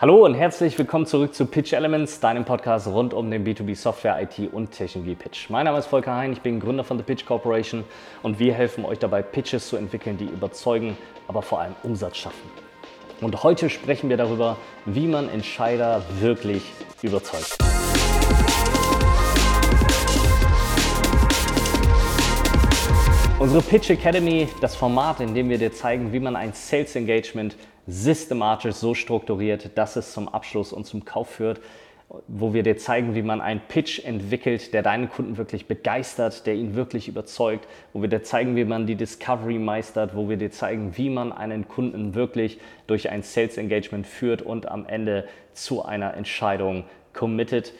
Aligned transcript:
Hallo 0.00 0.24
und 0.24 0.32
herzlich 0.32 0.78
willkommen 0.78 1.04
zurück 1.04 1.34
zu 1.34 1.44
Pitch 1.44 1.74
Elements, 1.74 2.20
deinem 2.20 2.46
Podcast 2.46 2.86
rund 2.86 3.12
um 3.12 3.30
den 3.30 3.44
B2B 3.44 3.76
Software, 3.76 4.18
IT 4.22 4.50
und 4.50 4.70
Technologie 4.70 5.14
Pitch. 5.14 5.50
Mein 5.50 5.66
Name 5.66 5.78
ist 5.78 5.88
Volker 5.88 6.14
Hein, 6.14 6.32
ich 6.32 6.40
bin 6.40 6.58
Gründer 6.58 6.84
von 6.84 6.96
The 6.96 7.02
Pitch 7.02 7.26
Corporation 7.26 7.84
und 8.22 8.38
wir 8.38 8.54
helfen 8.54 8.86
euch 8.86 8.98
dabei, 8.98 9.20
Pitches 9.20 9.68
zu 9.68 9.76
entwickeln, 9.76 10.16
die 10.16 10.24
überzeugen, 10.24 10.96
aber 11.28 11.42
vor 11.42 11.60
allem 11.60 11.74
Umsatz 11.82 12.16
schaffen. 12.16 12.50
Und 13.20 13.42
heute 13.42 13.68
sprechen 13.68 14.08
wir 14.08 14.16
darüber, 14.16 14.56
wie 14.86 15.06
man 15.06 15.28
Entscheider 15.28 16.02
wirklich 16.18 16.62
überzeugt. 17.02 17.58
Unsere 23.38 23.62
Pitch 23.62 23.88
Academy, 23.88 24.48
das 24.60 24.76
Format, 24.76 25.20
in 25.20 25.34
dem 25.34 25.48
wir 25.48 25.56
dir 25.56 25.72
zeigen, 25.72 26.12
wie 26.12 26.20
man 26.20 26.36
ein 26.36 26.52
Sales 26.52 26.94
Engagement 26.94 27.56
systematisch 27.90 28.74
so 28.74 28.94
strukturiert, 28.94 29.76
dass 29.76 29.96
es 29.96 30.12
zum 30.12 30.28
Abschluss 30.28 30.72
und 30.72 30.86
zum 30.86 31.04
Kauf 31.04 31.28
führt, 31.28 31.60
wo 32.26 32.52
wir 32.52 32.64
dir 32.64 32.76
zeigen, 32.76 33.14
wie 33.14 33.22
man 33.22 33.40
einen 33.40 33.60
Pitch 33.60 34.04
entwickelt, 34.04 34.74
der 34.74 34.82
deinen 34.82 35.08
Kunden 35.08 35.36
wirklich 35.36 35.66
begeistert, 35.66 36.44
der 36.46 36.54
ihn 36.54 36.74
wirklich 36.74 37.06
überzeugt, 37.06 37.68
wo 37.92 38.02
wir 38.02 38.08
dir 38.08 38.22
zeigen, 38.22 38.56
wie 38.56 38.64
man 38.64 38.86
die 38.86 38.96
Discovery 38.96 39.58
meistert, 39.58 40.16
wo 40.16 40.28
wir 40.28 40.36
dir 40.36 40.50
zeigen, 40.50 40.96
wie 40.96 41.08
man 41.08 41.32
einen 41.32 41.68
Kunden 41.68 42.14
wirklich 42.14 42.58
durch 42.88 43.10
ein 43.10 43.22
Sales 43.22 43.56
Engagement 43.56 44.06
führt 44.06 44.42
und 44.42 44.66
am 44.68 44.86
Ende 44.86 45.28
zu 45.52 45.84
einer 45.84 46.14
Entscheidung 46.14 46.84
committed, 47.12 47.72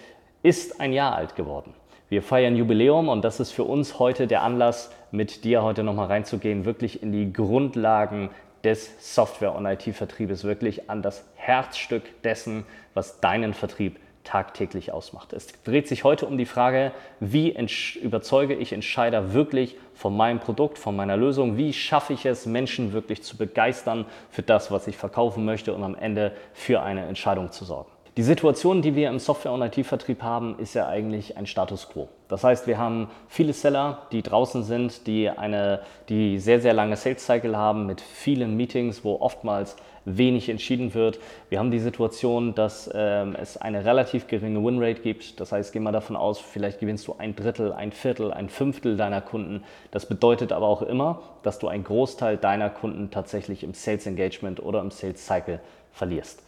ist 0.42 0.80
ein 0.80 0.92
Jahr 0.92 1.16
alt 1.16 1.34
geworden. 1.34 1.74
Wir 2.08 2.22
feiern 2.22 2.56
Jubiläum 2.56 3.08
und 3.08 3.24
das 3.24 3.41
ist 3.41 3.52
für 3.52 3.64
uns 3.64 3.98
heute 3.98 4.27
der 4.27 4.42
Anlass, 4.42 4.91
mit 5.12 5.45
dir 5.45 5.62
heute 5.62 5.83
nochmal 5.83 6.06
reinzugehen, 6.06 6.64
wirklich 6.64 7.02
in 7.02 7.12
die 7.12 7.33
Grundlagen 7.33 8.30
des 8.64 9.14
Software- 9.14 9.55
und 9.55 9.66
IT-Vertriebes, 9.66 10.45
wirklich 10.45 10.91
an 10.91 11.02
das 11.02 11.24
Herzstück 11.37 12.23
dessen, 12.23 12.64
was 12.95 13.20
deinen 13.20 13.55
Vertrieb 13.55 13.98
tagtäglich 14.24 14.92
ausmacht. 14.92 15.33
Es 15.33 15.48
dreht 15.64 15.88
sich 15.88 16.05
heute 16.05 16.27
um 16.27 16.36
die 16.36 16.47
Frage, 16.47 16.92
wie 17.20 17.56
überzeuge 18.03 18.55
ich 18.55 18.72
Entscheider 18.72 19.33
wirklich 19.33 19.77
von 19.94 20.16
meinem 20.16 20.41
Produkt, 20.41 20.78
von 20.78 20.94
meiner 20.94 21.16
Lösung, 21.16 21.56
wie 21.56 21.72
schaffe 21.72 22.12
ich 22.12 22.27
es, 22.27 22.47
Menschen 22.47 22.92
wirklich 22.92 23.22
zu 23.22 23.36
begeistern 23.36 24.05
für 24.31 24.42
das, 24.42 24.70
was 24.70 24.86
ich 24.86 24.97
verkaufen 24.97 25.44
möchte 25.44 25.72
und 25.75 25.83
am 25.83 25.94
Ende 25.94 26.33
für 26.53 26.83
eine 26.83 27.06
Entscheidung 27.06 27.50
zu 27.50 27.64
sorgen. 27.64 27.91
Die 28.16 28.25
Situation, 28.25 28.83
die 28.83 28.97
wir 28.97 29.08
im 29.08 29.20
Software- 29.20 29.53
und 29.53 29.62
IT-Vertrieb 29.62 30.20
haben, 30.20 30.58
ist 30.58 30.75
ja 30.75 30.89
eigentlich 30.89 31.36
ein 31.36 31.47
Status 31.47 31.89
quo. 31.89 32.08
Das 32.27 32.42
heißt, 32.42 32.66
wir 32.66 32.77
haben 32.77 33.08
viele 33.28 33.53
Seller, 33.53 34.06
die 34.11 34.22
draußen 34.22 34.64
sind, 34.64 35.06
die 35.06 35.30
eine 35.30 35.80
die 36.08 36.41
sehr, 36.41 36.61
sehr 36.61 36.72
lange 36.72 36.97
Sales 36.97 37.25
Cycle 37.25 37.56
haben 37.56 37.86
mit 37.86 38.00
vielen 38.00 38.56
Meetings, 38.56 39.05
wo 39.05 39.20
oftmals 39.20 39.77
wenig 40.05 40.48
entschieden 40.48 40.92
wird. 40.94 41.20
Wir 41.50 41.61
haben 41.61 41.70
die 41.70 41.78
Situation, 41.78 42.56
dass 42.56 42.91
ähm, 42.92 43.36
es 43.41 43.56
eine 43.56 43.84
relativ 43.84 44.27
geringe 44.27 44.64
Winrate 44.64 45.03
gibt. 45.03 45.38
Das 45.38 45.53
heißt, 45.53 45.72
geh 45.72 45.78
mal 45.78 45.92
davon 45.92 46.16
aus, 46.16 46.41
vielleicht 46.41 46.81
gewinnst 46.81 47.06
du 47.06 47.14
ein 47.16 47.36
Drittel, 47.36 47.72
ein 47.72 47.92
Viertel, 47.92 48.33
ein 48.33 48.48
Fünftel 48.48 48.97
deiner 48.97 49.20
Kunden. 49.20 49.62
Das 49.92 50.06
bedeutet 50.06 50.50
aber 50.50 50.66
auch 50.66 50.83
immer, 50.83 51.22
dass 51.44 51.61
du 51.61 51.69
einen 51.69 51.84
Großteil 51.84 52.38
deiner 52.38 52.70
Kunden 52.70 53.12
tatsächlich 53.12 53.62
im 53.62 53.75
Sales 53.75 54.06
Engagement 54.06 54.61
oder 54.61 54.81
im 54.81 54.91
Sales 54.91 55.25
Cycle 55.25 55.61
verlierst. 55.92 56.42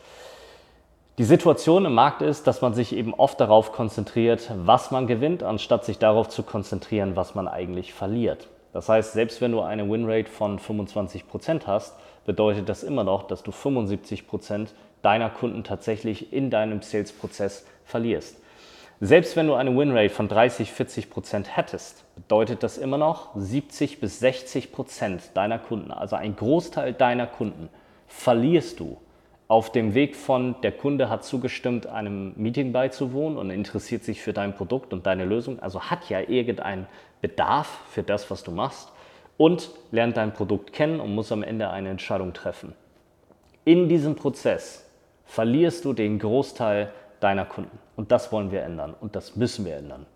Die 1.19 1.25
Situation 1.25 1.85
im 1.85 1.93
Markt 1.93 2.23
ist, 2.23 2.47
dass 2.47 2.63
man 2.63 2.73
sich 2.73 2.97
eben 2.97 3.13
oft 3.13 3.39
darauf 3.39 3.73
konzentriert, 3.73 4.51
was 4.65 4.91
man 4.91 5.07
gewinnt, 5.07 5.43
anstatt 5.43 5.85
sich 5.85 5.99
darauf 5.99 6.31
zu 6.31 6.43
konzentrieren, 6.43 7.17
was 7.17 7.35
man 7.35 7.49
eigentlich 7.49 7.93
verliert. 7.93 8.49
Das 8.73 8.89
heißt, 8.89 9.13
selbst 9.13 9.43
wenn 9.43 9.53
du 9.53 9.61
eine 9.61 9.91
Winrate 9.91 10.31
von 10.31 10.59
25% 10.59 11.67
hast, 11.67 11.95
bedeutet 12.25 12.71
das 12.71 12.83
immer 12.83 13.05
noch, 13.05 13.25
dass 13.25 13.43
du 13.43 13.51
75% 13.51 14.69
deiner 15.03 15.29
Kunden 15.29 15.65
tatsächlich 15.65 16.33
in 16.33 16.49
deinem 16.49 16.81
Sales-Prozess 16.81 17.67
verlierst. 17.85 18.39
Selbst 19.03 19.37
wenn 19.37 19.49
du 19.49 19.55
eine 19.55 19.77
Winrate 19.77 20.15
von 20.15 20.29
30, 20.29 20.71
40% 20.71 21.45
hättest, 21.45 22.05
bedeutet 22.15 22.63
das 22.63 22.79
immer 22.79 22.97
noch 22.97 23.37
70 23.37 24.01
bis 24.01 24.23
60% 24.23 25.35
deiner 25.35 25.59
Kunden, 25.59 25.91
also 25.91 26.17
ein 26.17 26.37
Großteil 26.37 26.95
deiner 26.95 27.27
Kunden, 27.27 27.69
verlierst 28.07 28.81
du 28.81 28.97
auf 29.53 29.71
dem 29.71 29.93
Weg 29.93 30.17
von 30.17 30.57
der 30.63 30.73
Kunde 30.73 31.11
hat 31.11 31.25
zugestimmt, 31.25 31.87
einem 31.87 32.33
Meeting 32.37 32.73
beizuwohnen 32.73 33.37
und 33.37 33.51
interessiert 33.51 34.03
sich 34.03 34.23
für 34.23 34.33
dein 34.33 34.55
Produkt 34.55 34.95
und 34.95 35.05
deine 35.05 35.27
Lösung, 35.27 35.61
also 35.61 35.83
hat 35.83 36.09
ja 36.09 36.21
irgendeinen 36.21 36.87
Bedarf 37.21 37.69
für 37.91 38.03
das, 38.03 38.31
was 38.31 38.45
du 38.45 38.51
machst 38.51 38.91
und 39.37 39.69
lernt 39.91 40.17
dein 40.17 40.33
Produkt 40.33 40.73
kennen 40.73 41.01
und 41.01 41.15
muss 41.15 41.31
am 41.33 41.43
Ende 41.43 41.69
eine 41.69 41.91
Entscheidung 41.91 42.33
treffen. 42.33 42.73
In 43.67 43.91
diesem 43.91 44.17
Prozess 44.17 44.91
verlierst 45.27 45.85
du 45.85 45.93
den 45.93 46.19
Großteil 46.19 46.91
deiner 47.21 47.45
Kunden 47.45 47.79
und 47.95 48.11
das 48.11 48.33
wollen 48.33 48.53
wir 48.53 48.63
ändern 48.63 48.95
und 48.99 49.17
das 49.17 49.37
müssen 49.37 49.67
wir 49.67 49.77
ändern. 49.77 50.07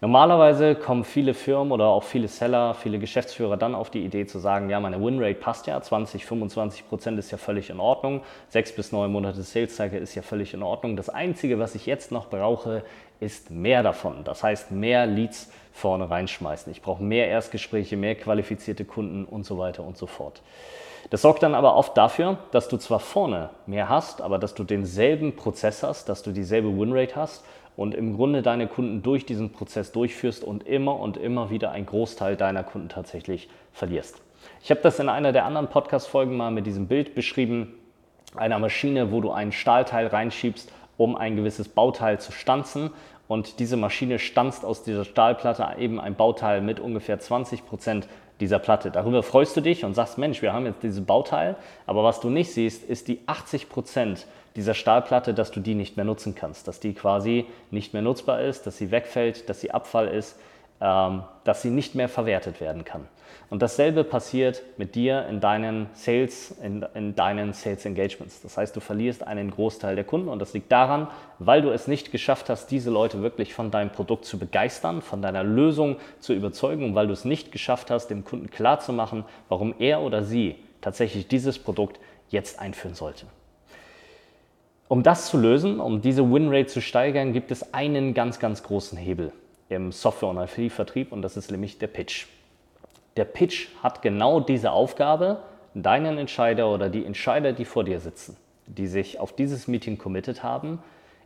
Normalerweise 0.00 0.74
kommen 0.74 1.04
viele 1.04 1.32
Firmen 1.32 1.72
oder 1.72 1.86
auch 1.86 2.02
viele 2.02 2.26
Seller, 2.26 2.74
viele 2.74 2.98
Geschäftsführer 2.98 3.56
dann 3.56 3.74
auf 3.74 3.88
die 3.88 4.04
Idee 4.04 4.26
zu 4.26 4.40
sagen, 4.40 4.68
ja, 4.68 4.80
meine 4.80 5.00
Winrate 5.00 5.38
passt 5.38 5.68
ja, 5.68 5.80
20, 5.80 6.26
25 6.26 6.88
Prozent 6.88 7.18
ist 7.18 7.30
ja 7.30 7.38
völlig 7.38 7.70
in 7.70 7.78
Ordnung, 7.78 8.22
sechs 8.48 8.74
bis 8.74 8.90
neun 8.90 9.12
Monate 9.12 9.42
Sales 9.42 9.76
Cycle 9.76 10.00
ist 10.00 10.14
ja 10.16 10.22
völlig 10.22 10.54
in 10.54 10.62
Ordnung. 10.62 10.96
Das 10.96 11.08
Einzige, 11.08 11.58
was 11.60 11.76
ich 11.76 11.86
jetzt 11.86 12.10
noch 12.10 12.28
brauche, 12.28 12.82
ist 13.20 13.52
mehr 13.52 13.84
davon. 13.84 14.24
Das 14.24 14.42
heißt, 14.42 14.72
mehr 14.72 15.06
Leads 15.06 15.52
vorne 15.72 16.10
reinschmeißen. 16.10 16.72
Ich 16.72 16.82
brauche 16.82 17.02
mehr 17.02 17.28
Erstgespräche, 17.28 17.96
mehr 17.96 18.16
qualifizierte 18.16 18.84
Kunden 18.84 19.24
und 19.24 19.46
so 19.46 19.58
weiter 19.58 19.84
und 19.84 19.96
so 19.96 20.06
fort. 20.06 20.42
Das 21.10 21.22
sorgt 21.22 21.42
dann 21.42 21.54
aber 21.54 21.76
oft 21.76 21.96
dafür, 21.96 22.38
dass 22.52 22.68
du 22.68 22.76
zwar 22.76 23.00
vorne 23.00 23.50
mehr 23.66 23.88
hast, 23.88 24.20
aber 24.20 24.38
dass 24.38 24.54
du 24.54 24.64
denselben 24.64 25.36
Prozess 25.36 25.82
hast, 25.82 26.08
dass 26.08 26.22
du 26.22 26.32
dieselbe 26.32 26.76
Winrate 26.76 27.16
hast 27.16 27.44
und 27.76 27.94
im 27.94 28.16
Grunde 28.16 28.42
deine 28.42 28.66
Kunden 28.66 29.02
durch 29.02 29.24
diesen 29.24 29.50
Prozess 29.50 29.92
durchführst 29.92 30.44
und 30.44 30.66
immer 30.66 30.98
und 30.98 31.16
immer 31.16 31.50
wieder 31.50 31.70
einen 31.70 31.86
Großteil 31.86 32.36
deiner 32.36 32.64
Kunden 32.64 32.88
tatsächlich 32.88 33.48
verlierst. 33.72 34.20
Ich 34.62 34.70
habe 34.70 34.80
das 34.82 34.98
in 34.98 35.08
einer 35.08 35.32
der 35.32 35.44
anderen 35.44 35.68
Podcast-Folgen 35.68 36.36
mal 36.36 36.50
mit 36.50 36.66
diesem 36.66 36.86
Bild 36.86 37.14
beschrieben, 37.14 37.74
einer 38.34 38.58
Maschine, 38.58 39.12
wo 39.12 39.20
du 39.20 39.30
ein 39.30 39.52
Stahlteil 39.52 40.06
reinschiebst, 40.06 40.72
um 40.96 41.16
ein 41.16 41.36
gewisses 41.36 41.68
Bauteil 41.68 42.20
zu 42.20 42.32
stanzen. 42.32 42.90
Und 43.28 43.60
diese 43.60 43.76
Maschine 43.76 44.18
stanzt 44.18 44.64
aus 44.64 44.82
dieser 44.82 45.04
Stahlplatte 45.04 45.66
eben 45.78 46.00
ein 46.00 46.14
Bauteil 46.14 46.60
mit 46.60 46.80
ungefähr 46.80 47.18
20 47.18 47.66
Prozent 47.66 48.08
dieser 48.42 48.58
Platte. 48.58 48.90
Darüber 48.90 49.22
freust 49.22 49.56
du 49.56 49.60
dich 49.60 49.84
und 49.84 49.94
sagst, 49.94 50.18
Mensch, 50.18 50.42
wir 50.42 50.52
haben 50.52 50.66
jetzt 50.66 50.82
dieses 50.82 51.04
Bauteil, 51.04 51.54
aber 51.86 52.02
was 52.02 52.18
du 52.18 52.28
nicht 52.28 52.52
siehst, 52.52 52.82
ist 52.84 53.06
die 53.06 53.20
80 53.26 53.68
Prozent 53.68 54.26
dieser 54.56 54.74
Stahlplatte, 54.74 55.32
dass 55.32 55.52
du 55.52 55.60
die 55.60 55.76
nicht 55.76 55.96
mehr 55.96 56.04
nutzen 56.04 56.34
kannst, 56.34 56.66
dass 56.66 56.80
die 56.80 56.92
quasi 56.92 57.46
nicht 57.70 57.92
mehr 57.92 58.02
nutzbar 58.02 58.42
ist, 58.42 58.66
dass 58.66 58.76
sie 58.76 58.90
wegfällt, 58.90 59.48
dass 59.48 59.60
sie 59.60 59.70
Abfall 59.70 60.08
ist, 60.08 60.38
dass 60.82 61.62
sie 61.62 61.70
nicht 61.70 61.94
mehr 61.94 62.08
verwertet 62.08 62.60
werden 62.60 62.84
kann. 62.84 63.06
Und 63.50 63.62
dasselbe 63.62 64.02
passiert 64.02 64.62
mit 64.78 64.94
dir 64.94 65.26
in 65.28 65.38
deinen 65.38 65.86
Sales, 65.92 66.56
in, 66.62 66.84
in, 66.94 67.14
deinen 67.14 67.52
Sales 67.52 67.84
Engagements. 67.84 68.40
Das 68.40 68.56
heißt, 68.56 68.74
du 68.74 68.80
verlierst 68.80 69.26
einen 69.26 69.50
Großteil 69.50 69.94
der 69.94 70.04
Kunden 70.04 70.28
und 70.28 70.40
das 70.40 70.54
liegt 70.54 70.72
daran, 70.72 71.06
weil 71.38 71.62
du 71.62 71.70
es 71.70 71.86
nicht 71.86 72.10
geschafft 72.10 72.48
hast, 72.48 72.70
diese 72.70 72.90
Leute 72.90 73.22
wirklich 73.22 73.54
von 73.54 73.70
deinem 73.70 73.90
Produkt 73.90 74.24
zu 74.24 74.38
begeistern, 74.38 75.02
von 75.02 75.22
deiner 75.22 75.44
Lösung 75.44 75.98
zu 76.18 76.32
überzeugen 76.32 76.84
und 76.84 76.94
weil 76.94 77.06
du 77.06 77.12
es 77.12 77.24
nicht 77.24 77.52
geschafft 77.52 77.90
hast, 77.90 78.08
dem 78.08 78.24
Kunden 78.24 78.50
klarzumachen, 78.50 79.24
warum 79.48 79.74
er 79.78 80.00
oder 80.00 80.24
sie 80.24 80.56
tatsächlich 80.80 81.28
dieses 81.28 81.58
Produkt 81.58 82.00
jetzt 82.30 82.58
einführen 82.58 82.94
sollte. 82.94 83.26
Um 84.88 85.02
das 85.02 85.28
zu 85.28 85.36
lösen, 85.36 85.78
um 85.78 86.00
diese 86.00 86.28
Winrate 86.28 86.66
zu 86.66 86.80
steigern, 86.80 87.32
gibt 87.32 87.50
es 87.50 87.72
einen 87.72 88.14
ganz, 88.14 88.38
ganz 88.38 88.62
großen 88.62 88.98
Hebel 88.98 89.32
im 89.74 89.92
Software- 89.92 90.28
und 90.28 90.38
IT-Vertrieb 90.38 91.12
und 91.12 91.22
das 91.22 91.36
ist 91.36 91.50
nämlich 91.50 91.78
der 91.78 91.86
Pitch. 91.86 92.26
Der 93.16 93.24
Pitch 93.24 93.68
hat 93.82 94.02
genau 94.02 94.40
diese 94.40 94.72
Aufgabe, 94.72 95.42
deinen 95.74 96.18
Entscheider 96.18 96.70
oder 96.70 96.88
die 96.88 97.04
Entscheider, 97.04 97.52
die 97.52 97.64
vor 97.64 97.84
dir 97.84 98.00
sitzen, 98.00 98.36
die 98.66 98.86
sich 98.86 99.20
auf 99.20 99.34
dieses 99.34 99.68
Meeting 99.68 99.98
committed 99.98 100.42
haben, 100.42 100.82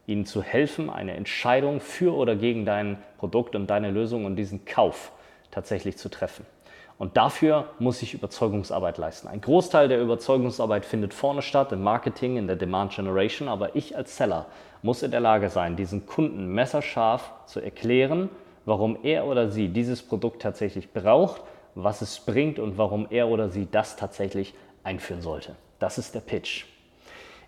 ihnen 0.07 0.27
zu 0.27 0.43
helfen, 0.43 0.89
eine 0.91 1.15
Entscheidung 1.15 1.81
für 1.81 2.15
oder 2.15 2.37
gegen 2.37 2.65
dein 2.65 2.99
Produkt 3.19 3.57
und 3.57 3.69
deine 3.69 3.91
Lösung 3.91 4.25
und 4.25 4.37
diesen 4.37 4.65
Kauf 4.65 5.13
tatsächlich 5.51 5.97
zu 5.97 6.09
treffen. 6.09 6.47
Und 6.99 7.17
dafür 7.17 7.67
muss 7.79 8.01
ich 8.01 8.15
Überzeugungsarbeit 8.15 8.97
leisten. 8.97 9.29
Ein 9.29 9.43
Großteil 9.43 9.89
der 9.89 10.01
Überzeugungsarbeit 10.01 10.87
findet 10.87 11.13
vorne 11.13 11.43
statt, 11.43 11.73
im 11.73 11.83
Marketing, 11.83 12.39
in 12.39 12.47
der 12.47 12.57
Demand 12.57 12.95
Generation, 12.95 13.49
aber 13.49 13.77
ich 13.77 13.97
als 13.97 14.17
Seller 14.17 14.47
muss 14.83 15.03
in 15.03 15.11
der 15.11 15.21
Lage 15.21 15.51
sein, 15.51 15.77
diesen 15.77 16.07
Kunden 16.07 16.47
messerscharf 16.55 17.33
zu 17.47 17.61
erklären, 17.61 18.31
warum 18.65 18.99
er 19.03 19.27
oder 19.27 19.51
sie 19.51 19.69
dieses 19.69 20.03
Produkt 20.03 20.41
tatsächlich 20.41 20.93
braucht, 20.93 21.43
was 21.75 22.01
es 22.01 22.21
bringt 22.21 22.59
und 22.59 22.79
warum 22.79 23.07
er 23.11 23.29
oder 23.29 23.51
sie 23.51 23.69
das 23.71 23.97
tatsächlich 23.97 24.55
einführen 24.83 25.21
sollte. 25.21 25.55
Das 25.79 25.99
ist 25.99 26.15
der 26.15 26.21
Pitch. 26.21 26.65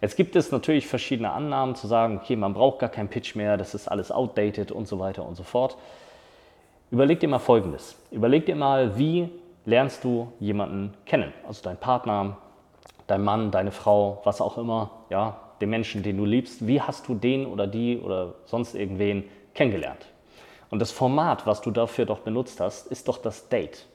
Jetzt 0.00 0.16
gibt 0.16 0.36
es 0.36 0.52
natürlich 0.52 0.86
verschiedene 0.86 1.32
Annahmen 1.32 1.74
zu 1.74 1.86
sagen, 1.86 2.20
okay, 2.22 2.36
man 2.36 2.54
braucht 2.54 2.78
gar 2.80 2.88
keinen 2.88 3.08
Pitch 3.08 3.34
mehr, 3.34 3.56
das 3.56 3.74
ist 3.74 3.88
alles 3.88 4.12
outdated 4.12 4.70
und 4.70 4.86
so 4.86 4.98
weiter 4.98 5.26
und 5.26 5.34
so 5.34 5.42
fort. 5.42 5.76
Überleg 6.90 7.20
dir 7.20 7.28
mal 7.28 7.38
Folgendes. 7.38 7.96
Überleg 8.10 8.46
dir 8.46 8.56
mal, 8.56 8.96
wie 8.96 9.28
lernst 9.68 10.02
du 10.02 10.32
jemanden 10.40 10.94
kennen? 11.04 11.32
Also 11.46 11.62
dein 11.62 11.76
Partner, 11.76 12.38
dein 13.06 13.22
Mann, 13.22 13.50
deine 13.50 13.70
Frau, 13.70 14.22
was 14.24 14.40
auch 14.40 14.56
immer. 14.56 14.90
Ja, 15.10 15.40
den 15.60 15.68
Menschen, 15.68 16.02
den 16.02 16.16
du 16.16 16.24
liebst, 16.24 16.66
wie 16.66 16.80
hast 16.80 17.06
du 17.06 17.14
den 17.14 17.44
oder 17.44 17.66
die 17.66 17.98
oder 17.98 18.34
sonst 18.46 18.74
irgendwen 18.74 19.24
kennengelernt? 19.52 20.06
Und 20.70 20.78
das 20.80 20.90
Format, 20.90 21.46
was 21.46 21.60
du 21.60 21.70
dafür 21.70 22.06
doch 22.06 22.20
benutzt 22.20 22.60
hast, 22.60 22.86
ist 22.86 23.08
doch 23.08 23.18
das 23.18 23.50
Date. 23.50 23.86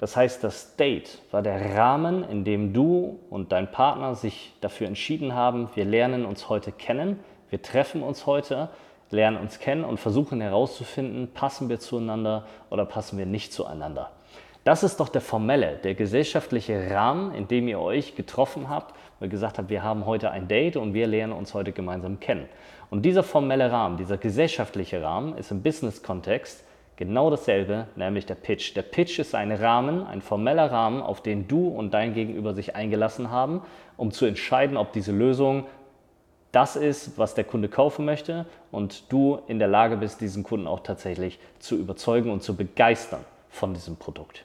Das 0.00 0.16
heißt, 0.16 0.42
das 0.42 0.74
Date 0.74 1.20
war 1.30 1.42
der 1.42 1.76
Rahmen, 1.76 2.28
in 2.28 2.42
dem 2.42 2.72
du 2.72 3.20
und 3.30 3.52
dein 3.52 3.70
Partner 3.70 4.16
sich 4.16 4.52
dafür 4.60 4.88
entschieden 4.88 5.34
haben, 5.34 5.68
wir 5.76 5.84
lernen 5.84 6.24
uns 6.24 6.48
heute 6.48 6.72
kennen, 6.72 7.20
wir 7.48 7.62
treffen 7.62 8.02
uns 8.02 8.26
heute, 8.26 8.70
lernen 9.10 9.36
uns 9.36 9.60
kennen 9.60 9.84
und 9.84 10.00
versuchen 10.00 10.40
herauszufinden, 10.40 11.28
passen 11.32 11.68
wir 11.68 11.78
zueinander 11.78 12.46
oder 12.70 12.84
passen 12.84 13.18
wir 13.18 13.26
nicht 13.26 13.52
zueinander. 13.52 14.10
Das 14.64 14.84
ist 14.84 15.00
doch 15.00 15.08
der 15.08 15.20
formelle, 15.20 15.78
der 15.82 15.94
gesellschaftliche 15.94 16.90
Rahmen, 16.92 17.34
in 17.34 17.48
dem 17.48 17.66
ihr 17.66 17.80
euch 17.80 18.14
getroffen 18.14 18.68
habt, 18.68 18.94
weil 19.18 19.28
gesagt 19.28 19.58
habt, 19.58 19.70
wir 19.70 19.82
haben 19.82 20.06
heute 20.06 20.30
ein 20.30 20.46
Date 20.46 20.76
und 20.76 20.94
wir 20.94 21.08
lernen 21.08 21.32
uns 21.32 21.52
heute 21.52 21.72
gemeinsam 21.72 22.20
kennen. 22.20 22.48
Und 22.88 23.02
dieser 23.02 23.24
formelle 23.24 23.72
Rahmen, 23.72 23.96
dieser 23.96 24.18
gesellschaftliche 24.18 25.02
Rahmen 25.02 25.36
ist 25.36 25.50
im 25.50 25.62
Business-Kontext 25.62 26.62
genau 26.94 27.28
dasselbe, 27.28 27.88
nämlich 27.96 28.26
der 28.26 28.36
Pitch. 28.36 28.76
Der 28.76 28.82
Pitch 28.82 29.18
ist 29.18 29.34
ein 29.34 29.50
Rahmen, 29.50 30.06
ein 30.06 30.22
formeller 30.22 30.70
Rahmen, 30.70 31.02
auf 31.02 31.20
den 31.22 31.48
du 31.48 31.66
und 31.66 31.92
dein 31.92 32.14
Gegenüber 32.14 32.54
sich 32.54 32.76
eingelassen 32.76 33.30
haben, 33.30 33.62
um 33.96 34.12
zu 34.12 34.26
entscheiden, 34.26 34.76
ob 34.76 34.92
diese 34.92 35.10
Lösung 35.10 35.66
das 36.52 36.76
ist, 36.76 37.18
was 37.18 37.34
der 37.34 37.44
Kunde 37.44 37.68
kaufen 37.68 38.04
möchte 38.04 38.46
und 38.70 39.10
du 39.10 39.40
in 39.48 39.58
der 39.58 39.68
Lage 39.68 39.96
bist, 39.96 40.20
diesen 40.20 40.44
Kunden 40.44 40.68
auch 40.68 40.80
tatsächlich 40.80 41.40
zu 41.58 41.76
überzeugen 41.76 42.30
und 42.30 42.44
zu 42.44 42.54
begeistern 42.54 43.24
von 43.48 43.74
diesem 43.74 43.96
Produkt. 43.96 44.44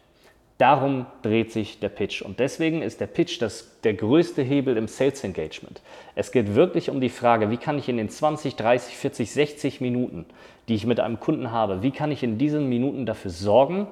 Darum 0.58 1.06
dreht 1.22 1.52
sich 1.52 1.80
der 1.80 1.90
Pitch. 1.90 2.24
Und 2.24 2.40
deswegen 2.40 2.82
ist 2.82 3.00
der 3.00 3.08
Pitch 3.08 3.40
das, 3.42 3.80
der 3.84 3.94
größte 3.94 4.42
Hebel 4.42 4.76
im 4.76 4.88
Sales 4.88 5.24
Engagement. 5.24 5.82
Es 6.16 6.32
geht 6.32 6.56
wirklich 6.56 6.90
um 6.90 7.00
die 7.00 7.10
Frage, 7.10 7.52
wie 7.52 7.58
kann 7.58 7.78
ich 7.78 7.90
in 7.90 7.98
den 7.98 8.10
20, 8.10 8.56
30, 8.56 8.96
40, 8.96 9.32
60 9.32 9.82
Minuten, 9.82 10.26
die 10.68 10.74
ich 10.74 10.88
mit 10.88 11.00
einem 11.00 11.20
Kunden 11.20 11.52
habe, 11.52 11.84
wie 11.84 11.92
kann 11.92 12.12
ich 12.12 12.24
in 12.24 12.40
diesen 12.40 12.68
Minuten 12.70 13.06
dafür 13.06 13.30
sorgen, 13.30 13.88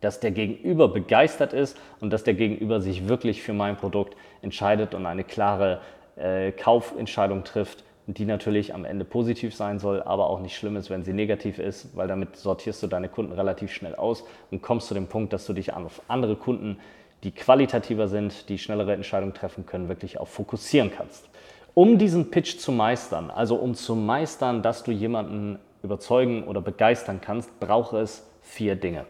dass 0.00 0.20
der 0.20 0.30
Gegenüber 0.30 0.88
begeistert 0.88 1.52
ist 1.52 1.76
und 2.00 2.12
dass 2.12 2.22
der 2.22 2.34
Gegenüber 2.34 2.80
sich 2.80 3.08
wirklich 3.08 3.42
für 3.42 3.52
mein 3.52 3.76
Produkt 3.76 4.16
entscheidet 4.42 4.94
und 4.94 5.06
eine 5.06 5.24
klare 5.24 5.80
äh, 6.16 6.52
Kaufentscheidung 6.52 7.44
trifft, 7.44 7.84
die 8.14 8.24
natürlich 8.24 8.74
am 8.74 8.84
Ende 8.84 9.04
positiv 9.04 9.54
sein 9.54 9.78
soll, 9.78 10.02
aber 10.02 10.28
auch 10.28 10.40
nicht 10.40 10.56
schlimm 10.56 10.76
ist, 10.76 10.90
wenn 10.90 11.04
sie 11.04 11.12
negativ 11.12 11.58
ist, 11.58 11.96
weil 11.96 12.08
damit 12.08 12.36
sortierst 12.36 12.82
du 12.82 12.86
deine 12.86 13.08
Kunden 13.08 13.32
relativ 13.32 13.72
schnell 13.72 13.94
aus 13.94 14.24
und 14.50 14.62
kommst 14.62 14.88
zu 14.88 14.94
dem 14.94 15.06
Punkt, 15.06 15.32
dass 15.32 15.46
du 15.46 15.52
dich 15.52 15.72
auf 15.72 16.02
andere 16.08 16.36
Kunden, 16.36 16.78
die 17.22 17.32
qualitativer 17.32 18.08
sind, 18.08 18.48
die 18.48 18.58
schnellere 18.58 18.94
Entscheidungen 18.94 19.34
treffen 19.34 19.66
können, 19.66 19.88
wirklich 19.88 20.18
auch 20.18 20.28
fokussieren 20.28 20.90
kannst. 20.90 21.28
Um 21.74 21.98
diesen 21.98 22.30
Pitch 22.30 22.58
zu 22.58 22.72
meistern, 22.72 23.30
also 23.30 23.56
um 23.56 23.74
zu 23.74 23.94
meistern, 23.94 24.62
dass 24.62 24.82
du 24.82 24.90
jemanden 24.90 25.58
überzeugen 25.82 26.44
oder 26.44 26.60
begeistern 26.60 27.20
kannst, 27.20 27.60
braucht 27.60 27.92
es 27.92 28.26
vier 28.42 28.76
Dinge. 28.76 29.06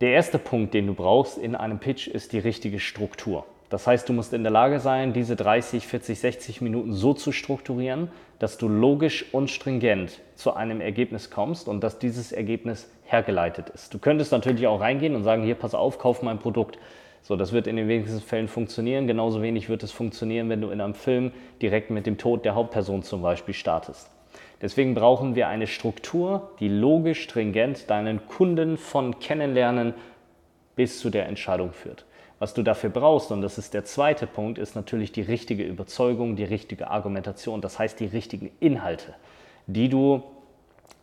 Der 0.00 0.12
erste 0.12 0.38
Punkt, 0.38 0.74
den 0.74 0.86
du 0.86 0.94
brauchst 0.94 1.38
in 1.38 1.54
einem 1.54 1.78
Pitch, 1.78 2.08
ist 2.08 2.32
die 2.32 2.38
richtige 2.38 2.80
Struktur. 2.80 3.44
Das 3.70 3.86
heißt, 3.86 4.08
du 4.08 4.12
musst 4.12 4.32
in 4.32 4.42
der 4.42 4.50
Lage 4.50 4.80
sein, 4.80 5.12
diese 5.12 5.36
30, 5.36 5.86
40, 5.86 6.18
60 6.18 6.60
Minuten 6.60 6.92
so 6.92 7.14
zu 7.14 7.30
strukturieren, 7.30 8.10
dass 8.40 8.58
du 8.58 8.68
logisch 8.68 9.32
und 9.32 9.48
stringent 9.48 10.20
zu 10.34 10.54
einem 10.54 10.80
Ergebnis 10.80 11.30
kommst 11.30 11.68
und 11.68 11.82
dass 11.82 12.00
dieses 12.00 12.32
Ergebnis 12.32 12.90
hergeleitet 13.04 13.68
ist. 13.68 13.94
Du 13.94 13.98
könntest 14.00 14.32
natürlich 14.32 14.66
auch 14.66 14.80
reingehen 14.80 15.14
und 15.14 15.22
sagen, 15.22 15.44
hier, 15.44 15.54
pass 15.54 15.74
auf, 15.74 15.98
kauf 15.98 16.20
mein 16.22 16.40
Produkt. 16.40 16.78
So, 17.22 17.36
das 17.36 17.52
wird 17.52 17.68
in 17.68 17.76
den 17.76 17.86
wenigsten 17.86 18.20
Fällen 18.20 18.48
funktionieren. 18.48 19.06
Genauso 19.06 19.40
wenig 19.40 19.68
wird 19.68 19.84
es 19.84 19.92
funktionieren, 19.92 20.48
wenn 20.48 20.60
du 20.60 20.70
in 20.70 20.80
einem 20.80 20.94
Film 20.94 21.30
direkt 21.62 21.90
mit 21.90 22.06
dem 22.06 22.18
Tod 22.18 22.44
der 22.44 22.56
Hauptperson 22.56 23.04
zum 23.04 23.22
Beispiel 23.22 23.54
startest. 23.54 24.10
Deswegen 24.60 24.94
brauchen 24.94 25.36
wir 25.36 25.46
eine 25.46 25.68
Struktur, 25.68 26.50
die 26.58 26.68
logisch, 26.68 27.22
stringent 27.22 27.88
deinen 27.88 28.26
Kunden 28.26 28.76
von 28.78 29.20
Kennenlernen 29.20 29.94
bis 30.74 30.98
zu 30.98 31.08
der 31.08 31.26
Entscheidung 31.26 31.72
führt. 31.72 32.04
Was 32.40 32.54
du 32.54 32.62
dafür 32.62 32.88
brauchst, 32.88 33.30
und 33.32 33.42
das 33.42 33.58
ist 33.58 33.74
der 33.74 33.84
zweite 33.84 34.26
Punkt, 34.26 34.58
ist 34.58 34.74
natürlich 34.74 35.12
die 35.12 35.20
richtige 35.20 35.62
Überzeugung, 35.62 36.36
die 36.36 36.44
richtige 36.44 36.90
Argumentation, 36.90 37.60
das 37.60 37.78
heißt 37.78 38.00
die 38.00 38.06
richtigen 38.06 38.50
Inhalte, 38.60 39.14
die 39.66 39.90
du 39.90 40.22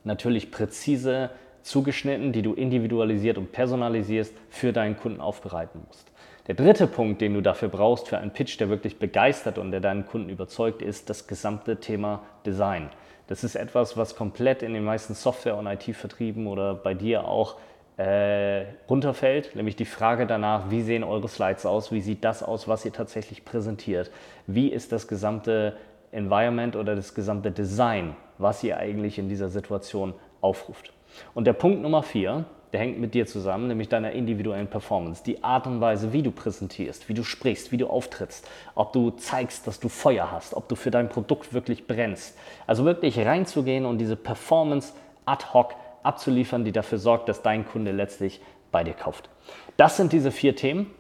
natürlich 0.04 0.50
präzise 0.50 1.30
zugeschnitten, 1.62 2.32
die 2.32 2.42
du 2.42 2.54
individualisiert 2.54 3.38
und 3.38 3.52
personalisierst 3.52 4.34
für 4.50 4.74
deinen 4.74 4.98
Kunden 4.98 5.22
aufbereiten 5.22 5.82
musst. 5.88 6.12
Der 6.48 6.56
dritte 6.56 6.88
Punkt, 6.88 7.22
den 7.22 7.36
du 7.36 7.42
dafür 7.42 7.70
brauchst 7.70 8.08
für 8.08 8.18
einen 8.18 8.32
Pitch, 8.32 8.60
der 8.60 8.70
wirklich 8.70 8.98
begeistert 8.98 9.60
und 9.60 9.70
der 9.70 9.80
deinen 9.80 10.08
Kunden 10.08 10.30
überzeugt, 10.30 10.82
ist 10.82 11.08
das 11.08 11.28
gesamte 11.28 11.80
Thema 11.80 12.24
Design. 12.48 12.90
Das 13.28 13.44
ist 13.44 13.54
etwas, 13.54 13.96
was 13.96 14.16
komplett 14.16 14.64
in 14.64 14.74
den 14.74 14.86
meisten 14.86 15.14
Software- 15.14 15.58
und 15.58 15.68
IT-Vertrieben 15.68 16.48
oder 16.48 16.74
bei 16.74 16.96
dir 16.96 17.28
auch 17.28 17.58
äh, 17.98 18.66
runterfällt, 18.88 19.56
nämlich 19.56 19.76
die 19.76 19.86
Frage 19.86 20.28
danach, 20.28 20.70
wie 20.70 20.84
sehen 20.84 21.04
eure 21.04 21.28
Slides 21.28 21.66
aus, 21.66 21.92
wie 21.92 22.02
sieht 22.02 22.24
das 22.24 22.44
aus, 22.44 22.68
was 22.68 22.86
ihr 22.86 22.94
tatsächlich 22.94 23.44
präsentiert, 23.44 24.12
wie 24.46 24.68
ist 24.68 24.92
das 24.92 25.08
gesamte 25.08 25.76
Environment 26.12 26.76
oder 26.76 26.96
das 26.96 27.16
gesamte 27.16 27.52
Design, 27.52 28.16
was 28.38 28.64
ihr 28.64 28.78
eigentlich 28.78 29.18
in 29.18 29.30
dieser 29.30 29.50
Situation 29.50 30.14
aufruft. 30.42 30.94
Und 31.34 31.46
der 31.46 31.54
Punkt 31.54 31.82
Nummer 31.82 32.04
vier, 32.04 32.46
der 32.72 32.82
hängt 32.82 33.00
mit 33.00 33.14
dir 33.14 33.26
zusammen, 33.26 33.68
nämlich 33.68 33.90
deiner 33.90 34.12
individuellen 34.12 34.68
Performance. 34.68 35.24
Die 35.24 35.44
Art 35.44 35.66
und 35.66 35.82
Weise, 35.82 36.14
wie 36.14 36.22
du 36.22 36.32
präsentierst, 36.32 37.10
wie 37.10 37.14
du 37.14 37.24
sprichst, 37.24 37.72
wie 37.72 37.78
du 37.78 37.88
auftrittst, 37.88 38.48
ob 38.76 38.94
du 38.94 39.12
zeigst, 39.12 39.66
dass 39.66 39.80
du 39.80 39.90
Feuer 39.90 40.32
hast, 40.32 40.54
ob 40.54 40.68
du 40.68 40.76
für 40.76 40.92
dein 40.92 41.10
Produkt 41.10 41.54
wirklich 41.54 41.88
brennst. 41.88 42.38
Also 42.68 42.86
wirklich 42.86 43.18
reinzugehen 43.18 43.86
und 43.86 43.98
diese 43.98 44.18
Performance 44.18 44.94
ad 45.26 45.46
hoc 45.54 45.74
abzuliefern, 46.08 46.66
die 46.66 46.72
dafür 46.72 46.98
sorgt, 46.98 47.30
dass 47.30 47.42
dein 47.42 47.68
Kunde 47.68 47.92
letztlich 47.92 48.42
bei 48.72 48.84
dir 48.84 48.94
kauft. 48.94 49.30
Das 49.78 49.98
sind 49.98 50.12
diese 50.14 50.32
vier 50.32 50.56
Themen, 50.56 50.92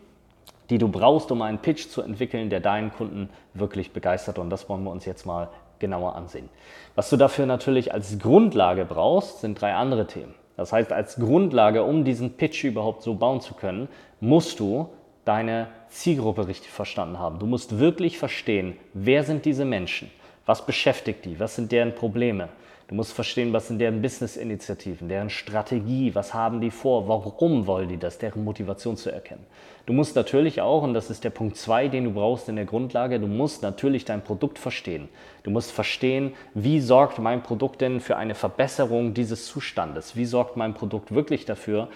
die 0.70 0.78
du 0.78 0.88
brauchst, 0.90 1.32
um 1.32 1.42
einen 1.42 1.60
Pitch 1.60 1.88
zu 1.88 2.02
entwickeln, 2.02 2.50
der 2.50 2.60
deinen 2.60 2.92
Kunden 2.92 3.30
wirklich 3.54 3.94
begeistert. 3.94 4.38
Und 4.38 4.50
das 4.50 4.70
wollen 4.70 4.84
wir 4.84 4.92
uns 4.92 5.06
jetzt 5.06 5.26
mal 5.26 5.50
genauer 5.80 6.16
ansehen. 6.16 6.50
Was 6.96 7.10
du 7.10 7.18
dafür 7.18 7.46
natürlich 7.46 7.94
als 7.94 8.20
Grundlage 8.20 8.86
brauchst, 8.86 9.42
sind 9.42 9.60
drei 9.62 9.74
andere 9.74 10.08
Themen. 10.08 10.34
Das 10.56 10.74
heißt, 10.74 10.92
als 10.92 11.18
Grundlage, 11.18 11.84
um 11.84 12.04
diesen 12.04 12.34
Pitch 12.34 12.64
überhaupt 12.64 13.04
so 13.04 13.14
bauen 13.14 13.42
zu 13.42 13.54
können, 13.54 13.88
musst 14.20 14.60
du 14.60 14.90
deine 15.24 15.68
Zielgruppe 15.90 16.48
richtig 16.48 16.72
verstanden 16.72 17.20
haben. 17.20 17.38
Du 17.38 17.46
musst 17.46 17.80
wirklich 17.80 18.18
verstehen, 18.18 18.78
wer 18.94 19.24
sind 19.24 19.46
diese 19.46 19.66
Menschen, 19.66 20.10
was 20.46 20.66
beschäftigt 20.66 21.26
die, 21.26 21.40
was 21.40 21.56
sind 21.56 21.72
deren 21.72 21.94
Probleme, 21.94 22.50
Du 22.88 22.96
musst 22.96 23.12
verstehen, 23.12 23.52
was 23.52 23.68
sind 23.68 23.80
deren 23.80 24.02
Business-Initiativen, 24.02 25.10
deren 25.10 25.30
Strategie, 25.30 26.16
was 26.16 26.34
haben 26.34 26.62
die 26.62 26.72
vor, 26.72 27.10
warum 27.10 27.68
wollen 27.68 27.90
die 27.90 27.98
das, 27.98 28.18
deren 28.18 28.46
Motivation 28.46 28.96
zu 28.96 29.12
erkennen. 29.12 29.46
Du 29.86 29.92
musst 29.92 30.16
natürlich 30.16 30.62
auch, 30.62 30.84
und 30.84 30.94
das 30.94 31.10
ist 31.10 31.26
der 31.26 31.32
Punkt 31.32 31.58
zwei, 31.58 31.90
den 31.90 32.06
du 32.06 32.12
brauchst 32.12 32.48
in 32.48 32.56
der 32.56 32.64
Grundlage, 32.64 33.20
du 33.20 33.28
musst 33.28 33.62
natürlich 33.62 34.06
dein 34.06 34.24
Produkt 34.24 34.58
verstehen. 34.58 35.10
Du 35.44 35.52
musst 35.52 35.74
verstehen, 35.74 36.32
wie 36.54 36.80
sorgt 36.80 37.20
mein 37.20 37.44
Produkt 37.44 37.82
denn 37.82 38.00
für 38.00 38.16
eine 38.16 38.36
Verbesserung 38.36 39.14
dieses 39.14 39.48
Zustandes? 39.48 40.16
Wie 40.16 40.26
sorgt 40.26 40.56
mein 40.56 40.74
Produkt 40.74 41.14
wirklich 41.14 41.44
dafür, 41.44 41.90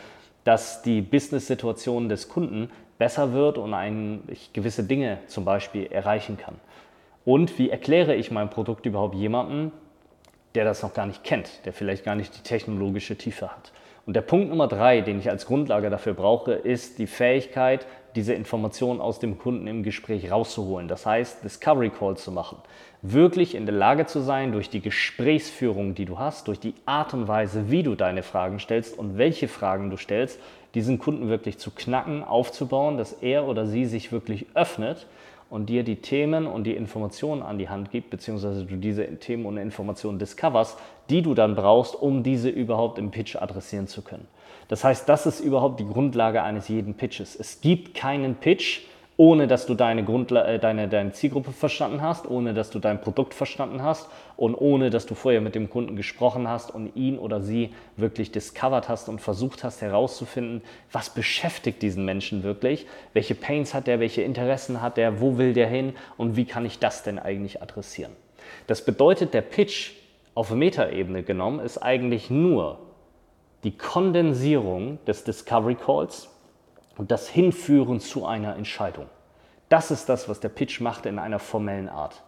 dass 0.44 0.82
die 0.82 1.02
Business-Situation 1.02 2.10
des 2.10 2.28
Kunden 2.28 2.70
besser 2.98 3.32
wird 3.32 3.58
und 3.58 3.74
ein, 3.74 4.24
ich 4.28 4.52
gewisse 4.52 4.84
Dinge 4.84 5.20
zum 5.28 5.46
Beispiel 5.46 5.86
erreichen 5.86 6.36
kann? 6.36 6.56
Und 7.24 7.58
wie 7.58 7.70
erkläre 7.70 8.14
ich 8.16 8.30
mein 8.30 8.50
Produkt 8.50 8.86
überhaupt 8.86 9.16
jemandem, 9.16 9.72
der 10.56 10.66
das 10.66 10.84
noch 10.84 10.94
gar 10.94 11.06
nicht 11.06 11.24
kennt, 11.24 11.66
der 11.66 11.74
vielleicht 11.74 12.04
gar 12.04 12.16
nicht 12.16 12.38
die 12.38 12.44
technologische 12.44 13.18
Tiefe 13.18 13.50
hat. 13.52 13.72
Und 14.06 14.16
der 14.16 14.22
Punkt 14.22 14.50
Nummer 14.50 14.68
drei, 14.68 15.02
den 15.02 15.20
ich 15.20 15.30
als 15.30 15.46
Grundlage 15.46 15.90
dafür 15.90 16.14
brauche, 16.14 16.54
ist 16.54 16.98
die 16.98 17.08
Fähigkeit, 17.08 17.86
diese 18.16 18.34
Informationen 18.34 19.00
aus 19.00 19.20
dem 19.20 19.38
Kunden 19.38 19.68
im 19.68 19.84
Gespräch 19.84 20.32
rauszuholen. 20.32 20.88
Das 20.88 21.06
heißt, 21.06 21.44
Discovery 21.44 21.92
Call 21.92 22.18
zu 22.18 22.32
machen. 22.32 22.58
Wirklich 23.04 23.56
in 23.56 23.66
der 23.66 23.76
Lage 23.76 24.06
zu 24.08 24.20
sein, 24.20 24.52
durch 24.52 24.70
die 24.70 24.82
Gesprächsführung, 24.82 25.96
die 25.96 26.06
du 26.06 26.20
hast, 26.20 26.48
durch 26.48 26.60
die 26.60 26.74
Art 26.86 27.14
und 27.14 27.28
Weise, 27.28 27.70
wie 27.72 27.84
du 27.84 27.96
deine 27.96 28.24
Fragen 28.24 28.60
stellst 28.60 28.98
und 28.98 29.18
welche 29.18 29.48
Fragen 29.48 29.90
du 29.90 29.98
stellst, 29.98 30.40
diesen 30.74 31.00
Kunden 31.00 31.30
wirklich 31.30 31.58
zu 31.58 31.72
knacken, 31.72 32.24
aufzubauen, 32.24 32.98
dass 32.98 33.14
er 33.14 33.48
oder 33.48 33.66
sie 33.66 33.86
sich 33.86 34.12
wirklich 34.12 34.46
öffnet 34.56 35.06
und 35.52 35.66
dir 35.68 35.84
die 35.84 35.98
Themen 35.98 36.48
und 36.48 36.64
die 36.64 36.76
Informationen 36.76 37.44
an 37.44 37.60
die 37.60 37.68
Hand 37.68 37.92
gibt, 37.92 38.10
beziehungsweise 38.10 38.64
du 38.66 38.78
diese 38.78 39.06
Themen 39.18 39.46
und 39.46 39.58
Informationen 39.58 40.18
discoverst, 40.18 40.80
die 41.10 41.22
du 41.22 41.34
dann 41.34 41.56
brauchst, 41.56 41.94
um 41.94 42.24
diese 42.24 42.48
überhaupt 42.50 42.98
im 42.98 43.12
Pitch 43.12 43.36
adressieren 43.36 43.86
zu 43.86 44.02
können. 44.02 44.28
Das 44.70 44.86
heißt, 44.86 45.10
das 45.10 45.26
ist 45.26 45.42
überhaupt 45.42 45.82
die 45.82 45.86
Grundlage 45.86 46.42
eines 46.42 46.70
jeden 46.70 46.94
Pitches. 46.94 47.36
Es 47.36 47.60
gibt 47.60 47.94
keinen 47.94 48.36
Pitch 48.36 48.80
ohne 49.22 49.46
dass 49.46 49.68
du 49.68 49.76
deine, 49.76 50.04
Grundla 50.04 50.46
äh, 50.46 50.58
deine, 50.58 50.88
deine 50.88 51.12
Zielgruppe 51.12 51.52
verstanden 51.52 52.02
hast, 52.02 52.28
ohne 52.28 52.56
dass 52.56 52.72
du 52.72 52.80
dein 52.80 53.00
Produkt 53.00 53.36
verstanden 53.36 53.84
hast 53.84 54.10
und 54.36 54.56
ohne 54.56 54.90
dass 54.90 55.06
du 55.06 55.14
vorher 55.14 55.42
mit 55.42 55.54
dem 55.54 55.70
Kunden 55.70 55.96
gesprochen 55.96 56.48
hast 56.48 56.74
und 56.74 56.96
ihn 56.96 57.20
oder 57.20 57.40
sie 57.40 57.70
wirklich 57.98 58.32
discovered 58.32 58.90
hast 58.90 59.10
und 59.10 59.22
versucht 59.22 59.64
hast 59.64 59.84
herauszufinden, 59.84 60.64
was 60.92 61.12
beschäftigt 61.12 61.84
diesen 61.84 62.04
Menschen 62.04 62.42
wirklich, 62.42 62.88
welche 63.14 63.36
Pains 63.36 63.76
hat 63.76 63.86
der, 63.86 64.00
welche 64.00 64.24
Interessen 64.24 64.82
hat 64.82 64.98
der, 64.98 65.22
wo 65.22 65.38
will 65.38 65.54
der 65.54 65.68
hin 65.68 65.94
und 66.18 66.36
wie 66.36 66.46
kann 66.46 66.66
ich 66.66 66.80
das 66.80 67.04
denn 67.04 67.20
eigentlich 67.20 67.62
adressieren. 67.62 68.14
Das 68.66 68.84
bedeutet, 68.84 69.36
der 69.36 69.42
Pitch 69.42 69.92
auf 70.34 70.50
Metaebene 70.50 71.22
genommen 71.22 71.60
ist 71.60 71.78
eigentlich 71.78 72.32
nur 72.32 72.80
die 73.64 73.78
Kondensierung 73.78 74.98
des 75.06 75.24
Discovery 75.26 75.76
Calls 75.76 76.31
und 76.98 77.12
das 77.12 77.30
Hinführen 77.30 78.00
zu 78.00 78.26
einer 78.26 78.56
Entscheidung. 78.56 79.06
Das 79.70 79.92
ist 79.92 80.10
das, 80.10 80.28
was 80.28 80.40
der 80.40 80.50
Pitch 80.50 80.82
macht 80.82 81.06
in 81.06 81.18
einer 81.20 81.40
formellen 81.40 81.90
Art. 81.90 82.24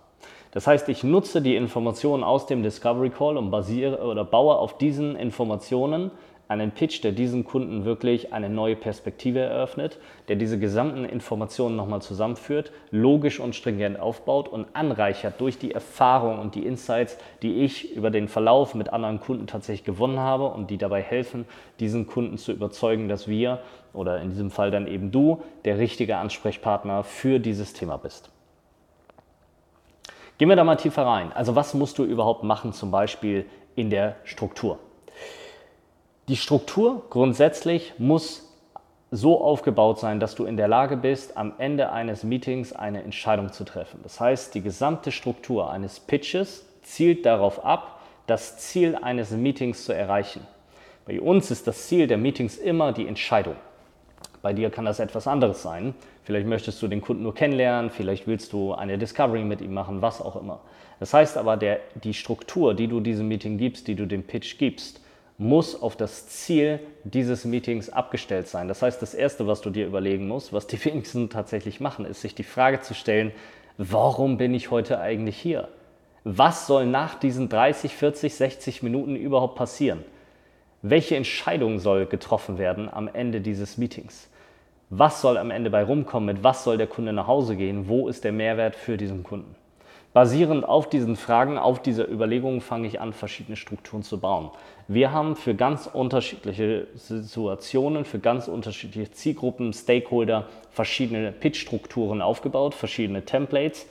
Das 0.52 0.68
heißt, 0.68 0.88
ich 0.90 1.04
nutze 1.04 1.42
die 1.42 1.56
Informationen 1.56 2.24
aus 2.24 2.46
dem 2.46 2.62
Discovery 2.64 3.10
Call 3.10 3.38
und 3.38 3.50
basiere 3.50 4.06
oder 4.06 4.24
baue 4.24 4.56
auf 4.56 4.78
diesen 4.78 5.16
Informationen 5.16 6.12
einen 6.54 6.72
Pitch, 6.72 7.04
der 7.04 7.12
diesen 7.12 7.44
Kunden 7.44 7.84
wirklich 7.84 8.32
eine 8.32 8.50
neue 8.50 8.76
Perspektive 8.76 9.40
eröffnet, 9.40 9.98
der 10.28 10.36
diese 10.36 10.60
gesamten 10.60 11.04
Informationen 11.04 11.76
nochmal 11.76 12.02
zusammenführt, 12.02 12.72
logisch 12.92 13.40
und 13.40 13.56
stringent 13.56 14.00
aufbaut 14.00 14.48
und 14.48 14.68
anreichert 14.74 15.42
durch 15.42 15.58
die 15.58 15.74
Erfahrung 15.74 16.40
und 16.40 16.56
die 16.56 16.66
Insights, 16.66 17.18
die 17.42 17.64
ich 17.64 17.96
über 17.96 18.12
den 18.12 18.28
Verlauf 18.28 18.76
mit 18.76 18.94
anderen 18.94 19.20
Kunden 19.20 19.48
tatsächlich 19.48 19.84
gewonnen 19.84 20.20
habe 20.20 20.48
und 20.48 20.70
die 20.70 20.78
dabei 20.78 21.02
helfen, 21.02 21.46
diesen 21.80 22.08
Kunden 22.08 22.38
zu 22.38 22.52
überzeugen, 22.52 23.10
dass 23.10 23.28
wir 23.28 23.60
oder 23.94 24.22
in 24.22 24.30
diesem 24.30 24.52
Fall 24.52 24.72
dann 24.72 24.88
eben 24.88 25.12
du 25.12 25.42
der 25.66 25.78
richtige 25.80 26.18
Ansprechpartner 26.18 27.04
für 27.04 27.40
dieses 27.40 27.74
Thema 27.74 27.98
bist. 27.98 28.32
Gehen 30.38 30.50
wir 30.50 30.56
da 30.56 30.64
mal 30.64 30.76
tiefer 30.76 31.06
rein. 31.06 31.32
Also 31.34 31.56
was 31.56 31.74
musst 31.74 31.98
du 32.00 32.04
überhaupt 32.04 32.44
machen, 32.44 32.74
zum 32.74 32.92
Beispiel 32.92 33.46
in 33.76 33.90
der 33.90 34.16
Struktur? 34.24 34.80
Die 36.30 36.38
Struktur 36.38 37.04
grundsätzlich 37.10 37.94
muss 37.98 38.50
so 39.12 39.42
aufgebaut 39.42 40.00
sein, 40.00 40.22
dass 40.22 40.36
du 40.36 40.46
in 40.46 40.56
der 40.56 40.70
Lage 40.70 40.96
bist, 40.96 41.36
am 41.36 41.52
Ende 41.58 41.92
eines 41.92 42.24
Meetings 42.24 42.72
eine 42.72 43.04
Entscheidung 43.04 43.52
zu 43.52 43.66
treffen. 43.66 44.00
Das 44.04 44.22
heißt, 44.22 44.56
die 44.56 44.62
gesamte 44.62 45.12
Struktur 45.12 45.70
eines 45.70 46.00
Pitches 46.00 46.66
zielt 46.82 47.26
darauf 47.26 47.66
ab, 47.66 48.00
das 48.26 48.58
Ziel 48.58 48.96
eines 48.96 49.32
Meetings 49.32 49.84
zu 49.84 49.94
erreichen. 49.94 50.48
Bei 51.06 51.20
uns 51.20 51.52
ist 51.52 51.68
das 51.68 51.88
Ziel 51.88 52.08
der 52.08 52.18
Meetings 52.18 52.56
immer 52.56 52.94
die 52.94 53.06
Entscheidung. 53.06 53.58
Bei 54.42 54.54
dir 54.54 54.70
kann 54.70 54.86
das 54.86 55.00
etwas 55.00 55.28
anderes 55.28 55.62
sein. 55.62 55.94
Vielleicht 56.24 56.48
möchtest 56.48 56.82
du 56.82 56.88
den 56.88 57.02
Kunden 57.02 57.24
nur 57.24 57.36
kennenlernen, 57.36 57.92
vielleicht 57.92 58.28
willst 58.28 58.54
du 58.54 58.74
eine 58.74 58.98
Discovery 58.98 59.44
mit 59.44 59.60
ihm 59.60 59.74
machen, 59.74 60.02
was 60.02 60.22
auch 60.22 60.38
immer. 60.38 60.62
Das 61.02 61.14
heißt 61.14 61.38
aber, 61.38 61.58
der, 61.58 61.82
die 62.02 62.14
Struktur, 62.14 62.74
die 62.74 62.88
du 62.88 63.02
diesem 63.02 63.28
Meeting 63.28 63.58
gibst, 63.58 63.90
die 63.90 63.96
du 63.96 64.06
dem 64.06 64.24
Pitch 64.24 64.58
gibst, 64.58 65.02
muss 65.38 65.82
auf 65.82 65.96
das 65.96 66.28
Ziel 66.28 66.80
dieses 67.04 67.46
Meetings 67.46 67.90
abgestellt 67.90 68.48
sein. 68.48 68.68
Das 68.68 68.82
heißt, 68.82 69.02
das 69.02 69.14
Erste, 69.14 69.48
was 69.48 69.62
du 69.62 69.70
dir 69.70 69.88
überlegen 69.88 70.28
musst, 70.28 70.54
was 70.54 70.68
die 70.68 70.84
wenigsten 70.86 71.30
tatsächlich 71.30 71.80
machen, 71.80 72.06
ist 72.06 72.22
sich 72.22 72.36
die 72.36 72.44
Frage 72.44 72.82
zu 72.82 72.94
stellen, 72.94 73.32
warum 73.78 74.38
bin 74.38 74.54
ich 74.54 74.72
heute 74.72 75.00
eigentlich 75.00 75.38
hier? 75.38 75.68
Was 76.24 76.68
soll 76.68 76.86
nach 76.86 77.16
diesen 77.16 77.50
30, 77.50 77.94
40, 77.96 78.36
60 78.36 78.84
Minuten 78.84 79.16
überhaupt 79.16 79.56
passieren? 79.56 80.04
Welche 80.82 81.16
Entscheidung 81.16 81.80
soll 81.80 82.06
getroffen 82.06 82.58
werden 82.58 82.90
am 82.90 83.08
Ende 83.08 83.42
dieses 83.42 83.78
Meetings? 83.78 84.30
Was 84.90 85.22
soll 85.22 85.38
am 85.38 85.50
Ende 85.50 85.70
bei 85.70 85.84
rumkommen? 85.84 86.36
Mit 86.36 86.44
was 86.44 86.64
soll 86.64 86.78
der 86.78 86.88
Kunde 86.88 87.14
nach 87.14 87.28
Hause 87.28 87.56
gehen? 87.56 87.88
Wo 87.88 88.08
ist 88.08 88.24
der 88.24 88.32
Mehrwert 88.32 88.76
für 88.76 88.96
diesen 88.96 89.24
Kunden? 89.24 89.56
Basierend 90.14 90.64
auf 90.64 90.90
diesen 90.90 91.16
Fragen, 91.16 91.58
auf 91.58 91.82
dieser 91.82 92.08
Überlegung 92.08 92.62
fange 92.62 92.88
ich 92.88 93.02
an, 93.02 93.14
verschiedene 93.14 93.56
Strukturen 93.56 94.04
zu 94.04 94.20
bauen. 94.20 94.52
Wir 94.88 95.12
haben 95.12 95.36
für 95.36 95.56
ganz 95.56 95.90
unterschiedliche 95.92 96.86
Situationen, 96.94 98.06
für 98.06 98.20
ganz 98.20 98.48
unterschiedliche 98.48 99.10
Zielgruppen, 99.12 99.74
Stakeholder 99.74 100.46
verschiedene 100.70 101.32
Pitch-Strukturen 101.32 102.22
aufgebaut, 102.22 102.76
verschiedene 102.76 103.26
Templates, 103.26 103.88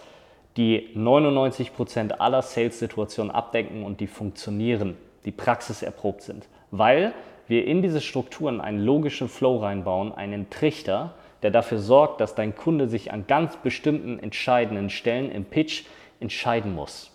die 0.57 0.91
99 0.95 1.75
Prozent 1.75 2.21
aller 2.21 2.43
Sales-Situationen 2.43 3.33
abdecken 3.33 3.83
und 3.83 3.99
die 3.99 4.07
funktionieren, 4.07 4.97
die 5.25 5.33
praxiserprobt 5.33 6.23
sind. 6.23 6.47
Weil 6.71 7.15
wir 7.49 7.67
in 7.67 7.83
diese 7.83 8.01
Strukturen 8.01 8.61
einen 8.61 8.79
logischen 8.79 9.29
Flow 9.29 9.57
reinbauen, 9.57 10.13
einen 10.13 10.51
Trichter, 10.51 11.15
der 11.43 11.51
dafür 11.51 11.79
sorgt, 11.79 12.21
dass 12.21 12.37
dein 12.37 12.55
Kunde 12.55 12.87
sich 12.87 13.13
an 13.13 13.27
ganz 13.27 13.57
bestimmten 13.57 14.21
entscheidenden 14.21 14.89
Stellen 14.89 15.33
im 15.33 15.45
Pitch 15.45 15.83
entscheiden 16.23 16.75
muss. 16.75 17.11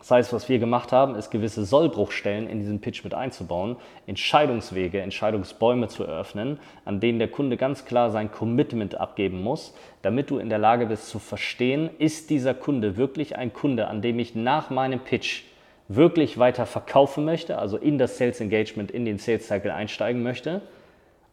Das 0.00 0.10
heißt, 0.10 0.32
was 0.32 0.48
wir 0.48 0.58
gemacht 0.58 0.92
haben, 0.92 1.14
ist 1.14 1.30
gewisse 1.30 1.64
Sollbruchstellen 1.64 2.48
in 2.48 2.58
diesen 2.58 2.80
Pitch 2.80 3.04
mit 3.04 3.12
einzubauen, 3.12 3.76
Entscheidungswege, 4.06 5.02
Entscheidungsbäume 5.02 5.88
zu 5.88 6.04
eröffnen, 6.04 6.58
an 6.86 7.00
denen 7.00 7.18
der 7.18 7.28
Kunde 7.28 7.58
ganz 7.58 7.84
klar 7.84 8.10
sein 8.10 8.32
Commitment 8.32 8.94
abgeben 8.94 9.42
muss, 9.42 9.74
damit 10.00 10.30
du 10.30 10.38
in 10.38 10.48
der 10.48 10.58
Lage 10.58 10.86
bist 10.86 11.10
zu 11.10 11.18
verstehen, 11.18 11.90
ist 11.98 12.30
dieser 12.30 12.54
Kunde 12.54 12.96
wirklich 12.96 13.36
ein 13.36 13.52
Kunde, 13.52 13.88
an 13.88 14.00
dem 14.00 14.18
ich 14.18 14.34
nach 14.34 14.70
meinem 14.70 15.00
Pitch 15.00 15.42
wirklich 15.88 16.38
weiter 16.38 16.64
verkaufen 16.64 17.26
möchte, 17.26 17.58
also 17.58 17.76
in 17.76 17.98
das 17.98 18.16
Sales 18.16 18.40
Engagement, 18.40 18.90
in 18.90 19.04
den 19.04 19.18
Sales 19.18 19.48
Cycle 19.48 19.70
einsteigen 19.70 20.22
möchte 20.22 20.62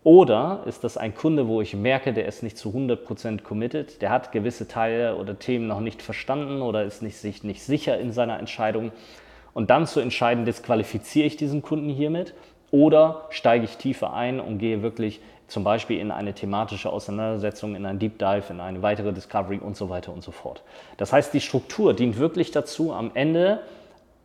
oder 0.07 0.61
ist 0.65 0.85
das 0.85 0.95
ein 0.95 1.13
Kunde, 1.13 1.49
wo 1.49 1.59
ich 1.59 1.75
merke, 1.75 2.13
der 2.13 2.27
ist 2.27 2.41
nicht 2.41 2.57
zu 2.57 2.69
100% 2.69 3.41
committed, 3.41 4.01
der 4.01 4.09
hat 4.09 4.31
gewisse 4.31 4.65
Teile 4.65 5.17
oder 5.17 5.37
Themen 5.37 5.67
noch 5.67 5.81
nicht 5.81 6.01
verstanden 6.01 6.61
oder 6.61 6.85
ist 6.85 7.01
nicht, 7.01 7.17
sich 7.17 7.43
nicht 7.43 7.61
sicher 7.61 7.99
in 7.99 8.13
seiner 8.13 8.39
Entscheidung. 8.39 8.93
Und 9.53 9.69
dann 9.69 9.85
zu 9.85 9.99
entscheiden, 9.99 10.45
disqualifiziere 10.45 11.27
ich 11.27 11.35
diesen 11.35 11.61
Kunden 11.61 11.89
hiermit 11.89 12.33
oder 12.71 13.25
steige 13.31 13.65
ich 13.65 13.75
tiefer 13.75 14.13
ein 14.13 14.39
und 14.39 14.59
gehe 14.59 14.81
wirklich 14.81 15.19
zum 15.49 15.65
Beispiel 15.65 15.99
in 15.99 16.11
eine 16.11 16.33
thematische 16.33 16.89
Auseinandersetzung, 16.89 17.75
in 17.75 17.85
ein 17.85 17.99
Deep 17.99 18.17
Dive, 18.17 18.45
in 18.49 18.61
eine 18.61 18.81
weitere 18.81 19.11
Discovery 19.11 19.57
und 19.57 19.75
so 19.75 19.89
weiter 19.89 20.13
und 20.13 20.23
so 20.23 20.31
fort. 20.31 20.63
Das 20.95 21.11
heißt, 21.11 21.33
die 21.33 21.41
Struktur 21.41 21.93
dient 21.93 22.17
wirklich 22.17 22.51
dazu, 22.51 22.93
am 22.93 23.11
Ende 23.13 23.59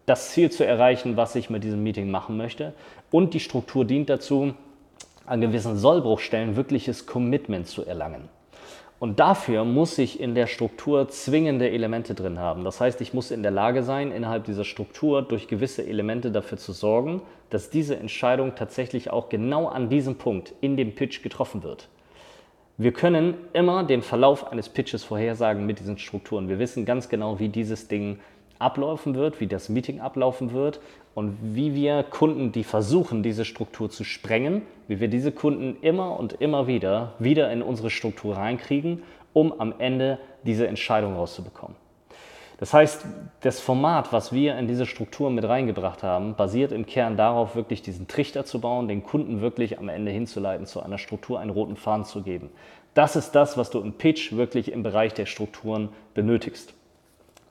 das 0.07 0.31
Ziel 0.31 0.49
zu 0.53 0.65
erreichen, 0.65 1.17
was 1.17 1.35
ich 1.35 1.51
mit 1.51 1.65
diesem 1.65 1.83
Meeting 1.83 2.09
machen 2.09 2.37
möchte. 2.37 2.73
Und 3.11 3.35
die 3.35 3.41
Struktur 3.41 3.85
dient 3.85 4.09
dazu, 4.09 4.55
an 5.27 5.41
gewissen 5.41 5.77
Sollbruchstellen 5.77 6.57
wirkliches 6.57 7.07
Commitment 7.07 7.67
zu 7.67 7.85
erlangen. 7.85 8.29
Und 9.03 9.19
dafür 9.19 9.65
muss 9.65 9.99
ich 9.99 10.21
in 10.21 10.37
der 10.37 10.47
Struktur 10.47 11.09
zwingende 11.09 11.69
Elemente 11.69 12.15
drin 12.15 12.39
haben. 12.39 12.63
Das 12.63 12.81
heißt, 12.81 13.01
ich 13.01 13.13
muss 13.13 13.33
in 13.33 13.43
der 13.43 13.51
Lage 13.51 13.83
sein, 13.83 14.13
innerhalb 14.13 14.45
dieser 14.45 14.63
Struktur 14.63 15.23
durch 15.23 15.49
gewisse 15.49 15.85
Elemente 15.85 16.31
dafür 16.31 16.57
zu 16.57 16.71
sorgen, 16.71 17.21
dass 17.51 17.69
diese 17.69 17.97
Entscheidung 17.97 18.55
tatsächlich 18.55 19.11
auch 19.11 19.29
genau 19.29 19.67
an 19.67 19.89
diesem 19.89 20.19
Punkt 20.19 20.55
in 20.61 20.77
dem 20.77 20.95
Pitch 20.95 21.21
getroffen 21.25 21.65
wird. 21.65 21.89
Wir 22.79 22.93
können 22.93 23.35
immer 23.53 23.83
den 23.83 24.03
Verlauf 24.03 24.51
eines 24.53 24.69
Pitches 24.69 25.03
vorhersagen 25.03 25.67
mit 25.67 25.81
diesen 25.81 25.99
Strukturen. 25.99 26.49
Wir 26.49 26.61
wissen 26.61 26.85
ganz 26.85 27.09
genau, 27.09 27.41
wie 27.41 27.49
dieses 27.49 27.89
Ding 27.89 28.21
ablaufen 28.63 29.15
wird, 29.15 29.41
wie 29.41 29.47
das 29.47 29.69
Meeting 29.69 30.01
ablaufen 30.01 30.53
wird 30.53 30.81
und 31.15 31.37
wie 31.43 31.75
wir 31.75 32.03
Kunden, 32.05 32.53
die 32.53 32.65
versuchen, 32.65 33.23
diese 33.23 33.45
Struktur 33.45 33.91
zu 33.91 34.05
sprengen, 34.05 34.63
wie 34.89 35.01
wir 35.01 35.09
diese 35.09 35.33
Kunden 35.33 35.77
immer 35.83 36.19
und 36.19 36.35
immer 36.35 36.67
wieder 36.67 37.15
wieder 37.19 37.53
in 37.53 37.63
unsere 37.63 37.91
Struktur 37.91 38.37
reinkriegen, 38.37 39.03
um 39.33 39.53
am 39.61 39.75
Ende 39.79 40.19
diese 40.45 40.67
Entscheidung 40.67 41.17
rauszubekommen. 41.17 41.77
Das 42.63 42.73
heißt, 42.73 43.05
das 43.41 43.59
Format, 43.59 44.13
was 44.13 44.33
wir 44.33 44.57
in 44.57 44.69
diese 44.69 44.87
Struktur 44.87 45.31
mit 45.31 45.43
reingebracht 45.43 46.05
haben, 46.05 46.37
basiert 46.37 46.71
im 46.71 46.87
Kern 46.87 47.17
darauf, 47.17 47.57
wirklich 47.57 47.83
diesen 47.83 48.07
Trichter 48.07 48.45
zu 48.45 48.61
bauen, 48.61 48.87
den 48.87 49.03
Kunden 49.03 49.41
wirklich 49.41 49.81
am 49.81 49.89
Ende 49.89 50.13
hinzuleiten, 50.13 50.65
zu 50.67 50.81
einer 50.81 50.99
Struktur 50.99 51.41
einen 51.41 51.51
roten 51.51 51.75
Faden 51.75 52.05
zu 52.05 52.23
geben. 52.23 52.51
Das 52.95 53.17
ist 53.17 53.33
das, 53.33 53.57
was 53.57 53.71
du 53.71 53.81
im 53.81 53.95
Pitch 53.95 54.33
wirklich 54.35 54.71
im 54.71 54.85
Bereich 54.85 55.13
der 55.13 55.27
Strukturen 55.27 55.89
benötigst. 56.15 56.73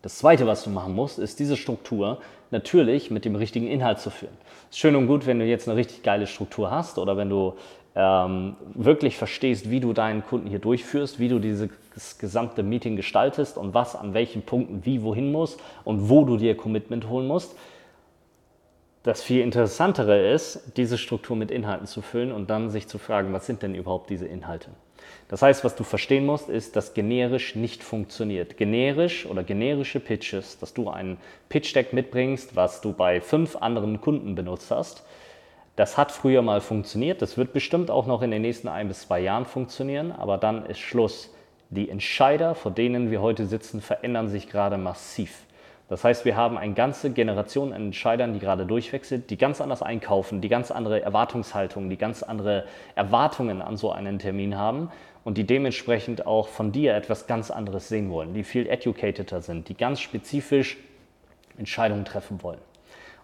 Das 0.01 0.17
Zweite, 0.17 0.48
was 0.48 0.63
du 0.63 0.70
machen 0.70 0.96
musst, 0.96 1.20
ist 1.20 1.39
diese 1.39 1.55
Struktur 1.55 2.20
natürlich 2.50 3.12
mit 3.12 3.24
dem 3.24 3.36
richtigen 3.36 3.67
Inhalt 3.67 4.00
zu 4.00 4.10
führen. 4.10 4.36
Es 4.70 4.77
ist 4.77 4.79
schön 4.79 4.96
und 4.96 5.08
gut, 5.08 5.27
wenn 5.27 5.39
du 5.39 5.46
jetzt 5.46 5.67
eine 5.67 5.77
richtig 5.77 6.01
geile 6.03 6.27
Struktur 6.27 6.72
hast 6.72 6.98
oder 6.98 7.17
wenn 7.17 7.29
du 7.29 7.53
ähm, 7.96 8.55
wirklich 8.74 9.17
verstehst, 9.17 9.70
wie 9.70 9.79
du 9.79 9.93
deinen 9.93 10.25
Kunden 10.25 10.48
hier 10.48 10.60
durchführst, 10.60 11.20
wie 11.20 11.27
du 11.27 11.39
dieses 11.39 11.70
gesamte 12.17 12.63
Meeting 12.63 12.96
gestaltest 12.96 13.58
und 13.58 13.74
was 13.74 13.96
an 13.96 14.13
welchen 14.13 14.41
Punkten 14.41 14.86
wie 14.86 15.03
wohin 15.03 15.31
muss 15.31 15.58
und 15.84 16.10
wo 16.10 16.24
du 16.25 16.38
dir 16.38 16.55
Commitment 16.55 17.08
holen 17.10 17.27
musst. 17.27 17.55
Das 19.03 19.22
viel 19.22 19.41
interessantere 19.41 20.31
ist, 20.31 20.77
diese 20.77 20.98
Struktur 20.98 21.36
mit 21.36 21.51
Inhalten 21.51 21.88
zu 21.88 22.01
füllen 22.01 22.31
und 22.31 22.50
dann 22.50 22.70
sich 22.70 22.88
zu 22.88 22.98
fragen, 22.98 23.34
was 23.34 23.46
sind 23.46 23.62
denn 23.62 23.75
überhaupt 23.75 24.10
diese 24.10 24.27
Inhalte? 24.27 24.70
Das 25.27 25.41
heißt, 25.41 25.63
was 25.63 25.75
du 25.75 25.84
verstehen 25.84 26.25
musst, 26.25 26.50
ist, 26.50 26.75
dass 26.75 26.93
generisch 26.93 27.55
nicht 27.55 27.84
funktioniert. 27.84 28.58
Generisch 28.58 29.25
oder 29.25 29.43
generische 29.43 30.00
Pitches, 30.00 30.60
dass 30.60 30.74
du 30.74 30.89
ein 30.89 31.17
Pitch-Deck 31.50 31.93
mitbringst, 31.93 32.55
was 32.55 32.81
du 32.81 32.93
bei 32.93 33.22
fünf 33.22 33.55
anderen 33.55 34.01
Kunden 34.01 34.36
benutzt 34.36 34.72
hast, 34.72 35.03
das 35.75 35.98
hat 35.98 36.12
früher 36.12 36.41
mal 36.41 36.62
funktioniert. 36.62 37.22
Das 37.22 37.38
wird 37.38 37.53
bestimmt 37.53 37.89
auch 37.89 38.05
noch 38.05 38.22
in 38.22 38.31
den 38.31 38.41
nächsten 38.41 38.67
ein 38.67 38.88
bis 38.88 39.01
zwei 39.01 39.20
Jahren 39.20 39.46
funktionieren, 39.46 40.12
aber 40.12 40.38
dann 40.38 40.65
ist 40.65 40.79
Schluss. 40.79 41.34
Die 41.70 41.89
Entscheider, 41.89 42.53
vor 42.53 42.72
denen 42.72 43.12
wir 43.12 43.22
heute 43.22 43.46
sitzen, 43.46 43.81
verändern 43.81 44.27
sich 44.27 44.50
gerade 44.50 44.77
massiv. 44.77 45.43
Das 45.91 46.05
heißt, 46.05 46.24
wir 46.24 46.38
haben 46.38 46.57
eine 46.57 46.74
ganze 46.74 47.12
Generation 47.12 47.74
an 47.74 47.88
Entscheidern, 47.88 48.31
die 48.31 48.39
gerade 48.39 48.65
durchwechselt, 48.65 49.29
die 49.29 49.36
ganz 49.36 49.60
anders 49.60 49.81
einkaufen, 49.81 50.39
die 50.39 50.48
ganz 50.48 50.71
andere 50.71 51.01
Erwartungshaltungen, 51.01 51.89
die 51.89 51.98
ganz 51.98 52.24
andere 52.24 52.63
Erwartungen 52.95 53.62
an 53.62 53.75
so 53.75 53.91
einen 53.91 54.17
Termin 54.17 54.57
haben 54.57 54.89
und 55.25 55.38
die 55.38 55.43
dementsprechend 55.43 56.25
auch 56.25 56.48
von 56.48 56.71
dir 56.71 56.95
etwas 56.95 57.27
ganz 57.27 57.51
anderes 57.51 57.89
sehen 57.89 58.10
wollen, 58.10 58.33
die 58.33 58.45
viel 58.45 58.69
educateder 58.69 59.41
sind, 59.41 59.67
die 59.67 59.74
ganz 59.74 60.00
spezifisch 60.00 60.77
Entscheidungen 61.57 62.05
treffen 62.05 62.41
wollen. 62.41 62.62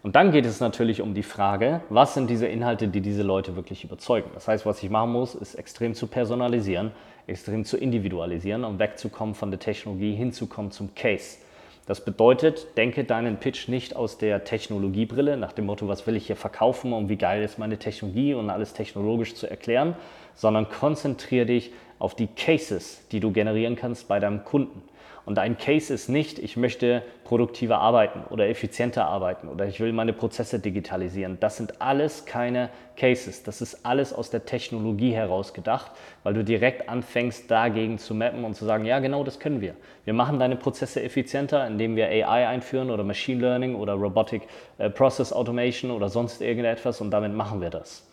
Und 0.03 0.17
dann 0.17 0.33
geht 0.33 0.45
es 0.45 0.59
natürlich 0.59 1.01
um 1.01 1.13
die 1.13 1.23
Frage, 1.23 1.79
was 1.87 2.15
sind 2.15 2.29
diese 2.29 2.47
Inhalte, 2.47 2.89
die 2.89 2.99
diese 2.99 3.23
Leute 3.23 3.55
wirklich 3.55 3.85
überzeugen. 3.85 4.29
Das 4.33 4.49
heißt, 4.49 4.65
was 4.65 4.83
ich 4.83 4.89
machen 4.89 5.13
muss, 5.13 5.35
ist 5.35 5.55
extrem 5.55 5.93
zu 5.93 6.07
personalisieren, 6.07 6.91
extrem 7.27 7.63
zu 7.63 7.77
individualisieren 7.77 8.65
und 8.65 8.77
wegzukommen 8.77 9.35
von 9.35 9.51
der 9.51 9.59
Technologie 9.61 10.15
hinzukommen 10.15 10.71
zum 10.71 10.93
Case. 10.95 11.37
Das 11.87 12.03
bedeutet, 12.03 12.67
denke 12.75 13.05
deinen 13.05 13.37
Pitch 13.37 13.69
nicht 13.69 13.95
aus 13.95 14.17
der 14.17 14.43
Technologiebrille, 14.43 15.37
nach 15.37 15.53
dem 15.53 15.67
Motto, 15.67 15.87
was 15.87 16.05
will 16.05 16.17
ich 16.17 16.27
hier 16.27 16.35
verkaufen 16.35 16.91
und 16.91 17.07
wie 17.07 17.15
geil 17.15 17.41
ist 17.41 17.59
meine 17.59 17.79
Technologie 17.79 18.33
und 18.33 18.49
alles 18.49 18.73
technologisch 18.73 19.35
zu 19.35 19.49
erklären, 19.49 19.95
sondern 20.35 20.69
konzentriere 20.69 21.45
dich 21.45 21.71
auf 21.97 22.13
die 22.13 22.27
Cases, 22.27 23.07
die 23.13 23.21
du 23.21 23.31
generieren 23.31 23.77
kannst 23.77 24.09
bei 24.09 24.19
deinem 24.19 24.43
Kunden. 24.43 24.81
Und 25.27 25.39
ein 25.39 25.57
Case 25.57 25.93
ist 25.93 26.07
nicht, 26.07 26.39
ich 26.39 26.55
möchte 26.55 27.03
produktiver 27.25 27.79
arbeiten 27.79 28.21
oder 28.29 28.47
effizienter 28.47 29.07
arbeiten 29.07 29.49
oder 29.49 29.65
ich 29.65 29.81
will 29.81 29.91
meine 29.91 30.13
Prozesse 30.13 30.57
digitalisieren. 30.57 31.37
Das 31.41 31.57
sind 31.57 31.81
alles 31.81 32.25
keine 32.25 32.69
Cases. 32.95 33.43
Das 33.43 33.59
ist 33.59 33.85
alles 33.85 34.13
aus 34.13 34.29
der 34.29 34.45
Technologie 34.45 35.11
heraus 35.11 35.53
gedacht, 35.53 35.91
weil 36.23 36.33
du 36.33 36.45
direkt 36.45 36.87
anfängst, 36.87 37.51
dagegen 37.51 37.97
zu 37.97 38.15
mappen 38.15 38.45
und 38.45 38.55
zu 38.55 38.63
sagen, 38.63 38.85
ja, 38.85 38.99
genau 38.99 39.25
das 39.25 39.37
können 39.37 39.59
wir. 39.59 39.75
Wir 40.05 40.13
machen 40.13 40.39
deine 40.39 40.55
Prozesse 40.55 41.03
effizienter, 41.03 41.67
indem 41.67 41.97
wir 41.97 42.07
AI 42.07 42.47
einführen 42.47 42.89
oder 42.89 43.03
Machine 43.03 43.41
Learning 43.41 43.75
oder 43.75 43.95
Robotic 43.95 44.43
äh, 44.77 44.89
Process 44.89 45.33
Automation 45.33 45.91
oder 45.91 46.07
sonst 46.07 46.41
irgendetwas 46.41 47.01
und 47.01 47.11
damit 47.11 47.33
machen 47.33 47.59
wir 47.59 47.69
das. 47.69 48.07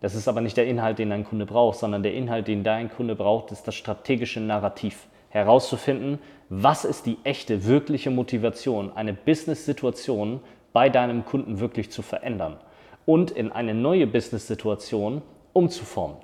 Das 0.00 0.14
ist 0.14 0.26
aber 0.26 0.40
nicht 0.40 0.56
der 0.56 0.64
Inhalt, 0.66 0.98
den 0.98 1.10
dein 1.10 1.24
Kunde 1.26 1.44
braucht, 1.44 1.80
sondern 1.80 2.02
der 2.02 2.14
Inhalt, 2.14 2.48
den 2.48 2.64
dein 2.64 2.90
Kunde 2.90 3.14
braucht, 3.14 3.52
ist 3.52 3.68
das 3.68 3.74
strategische 3.74 4.40
Narrativ 4.40 5.06
herauszufinden, 5.34 6.20
was 6.48 6.84
ist 6.84 7.06
die 7.06 7.18
echte, 7.24 7.66
wirkliche 7.66 8.10
Motivation, 8.10 8.92
eine 8.94 9.12
Business-Situation 9.12 10.40
bei 10.72 10.88
deinem 10.88 11.24
Kunden 11.24 11.58
wirklich 11.58 11.90
zu 11.90 12.02
verändern 12.02 12.56
und 13.04 13.32
in 13.32 13.50
eine 13.50 13.74
neue 13.74 14.06
Business-Situation 14.06 15.22
umzuformen. 15.52 16.18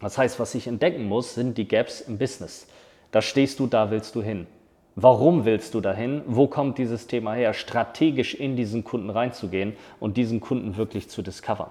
Das 0.00 0.18
heißt, 0.18 0.40
was 0.40 0.56
ich 0.56 0.66
entdecken 0.66 1.04
muss, 1.04 1.34
sind 1.34 1.56
die 1.56 1.68
Gaps 1.68 2.00
im 2.00 2.18
Business. 2.18 2.66
Da 3.12 3.22
stehst 3.22 3.60
du, 3.60 3.68
da 3.68 3.92
willst 3.92 4.16
du 4.16 4.22
hin. 4.22 4.48
Warum 4.96 5.44
willst 5.44 5.74
du 5.74 5.80
dahin? 5.80 6.22
Wo 6.26 6.48
kommt 6.48 6.78
dieses 6.78 7.06
Thema 7.06 7.34
her? 7.34 7.54
Strategisch 7.54 8.34
in 8.34 8.56
diesen 8.56 8.82
Kunden 8.82 9.10
reinzugehen 9.10 9.74
und 10.00 10.16
diesen 10.16 10.40
Kunden 10.40 10.76
wirklich 10.76 11.08
zu 11.08 11.22
discovern. 11.22 11.70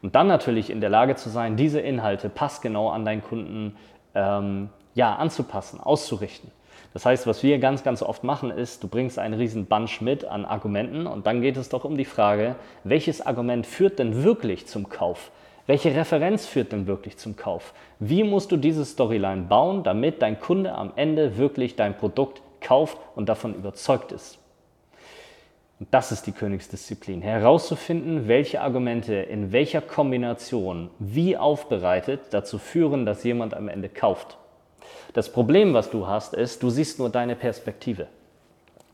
Und 0.00 0.14
dann 0.14 0.28
natürlich 0.28 0.70
in 0.70 0.80
der 0.80 0.90
Lage 0.90 1.16
zu 1.16 1.28
sein, 1.28 1.56
diese 1.56 1.80
Inhalte 1.80 2.28
passgenau 2.28 2.90
an 2.90 3.04
deinen 3.04 3.22
Kunden 3.22 3.76
ähm, 4.14 4.68
ja, 4.94 5.14
anzupassen, 5.16 5.80
auszurichten. 5.80 6.50
Das 6.92 7.04
heißt, 7.04 7.26
was 7.26 7.42
wir 7.42 7.58
ganz, 7.58 7.82
ganz 7.82 8.02
oft 8.02 8.22
machen, 8.22 8.50
ist, 8.52 8.84
du 8.84 8.88
bringst 8.88 9.18
einen 9.18 9.34
riesen 9.34 9.66
Bunch 9.66 10.00
mit 10.00 10.24
an 10.24 10.44
Argumenten 10.44 11.08
und 11.08 11.26
dann 11.26 11.42
geht 11.42 11.56
es 11.56 11.68
doch 11.68 11.84
um 11.84 11.96
die 11.96 12.04
Frage, 12.04 12.54
welches 12.84 13.20
Argument 13.20 13.66
führt 13.66 13.98
denn 13.98 14.22
wirklich 14.22 14.66
zum 14.68 14.88
Kauf? 14.88 15.32
Welche 15.66 15.94
Referenz 15.94 16.46
führt 16.46 16.72
denn 16.72 16.86
wirklich 16.86 17.16
zum 17.16 17.36
Kauf? 17.36 17.74
Wie 17.98 18.22
musst 18.22 18.52
du 18.52 18.56
diese 18.56 18.84
Storyline 18.84 19.42
bauen, 19.42 19.82
damit 19.82 20.22
dein 20.22 20.38
Kunde 20.38 20.72
am 20.72 20.92
Ende 20.94 21.36
wirklich 21.36 21.74
dein 21.74 21.96
Produkt 21.96 22.42
kauft 22.60 22.98
und 23.16 23.28
davon 23.28 23.54
überzeugt 23.54 24.12
ist? 24.12 24.38
Und 25.80 25.88
das 25.90 26.12
ist 26.12 26.26
die 26.28 26.32
Königsdisziplin. 26.32 27.22
Herauszufinden, 27.22 28.28
welche 28.28 28.60
Argumente 28.60 29.14
in 29.14 29.50
welcher 29.50 29.80
Kombination 29.80 30.90
wie 31.00 31.36
aufbereitet 31.36 32.20
dazu 32.30 32.58
führen, 32.58 33.04
dass 33.04 33.24
jemand 33.24 33.54
am 33.54 33.68
Ende 33.68 33.88
kauft. 33.88 34.38
Das 35.12 35.30
Problem, 35.30 35.74
was 35.74 35.90
du 35.90 36.06
hast, 36.06 36.34
ist, 36.34 36.62
du 36.62 36.70
siehst 36.70 36.98
nur 36.98 37.10
deine 37.10 37.36
Perspektive. 37.36 38.06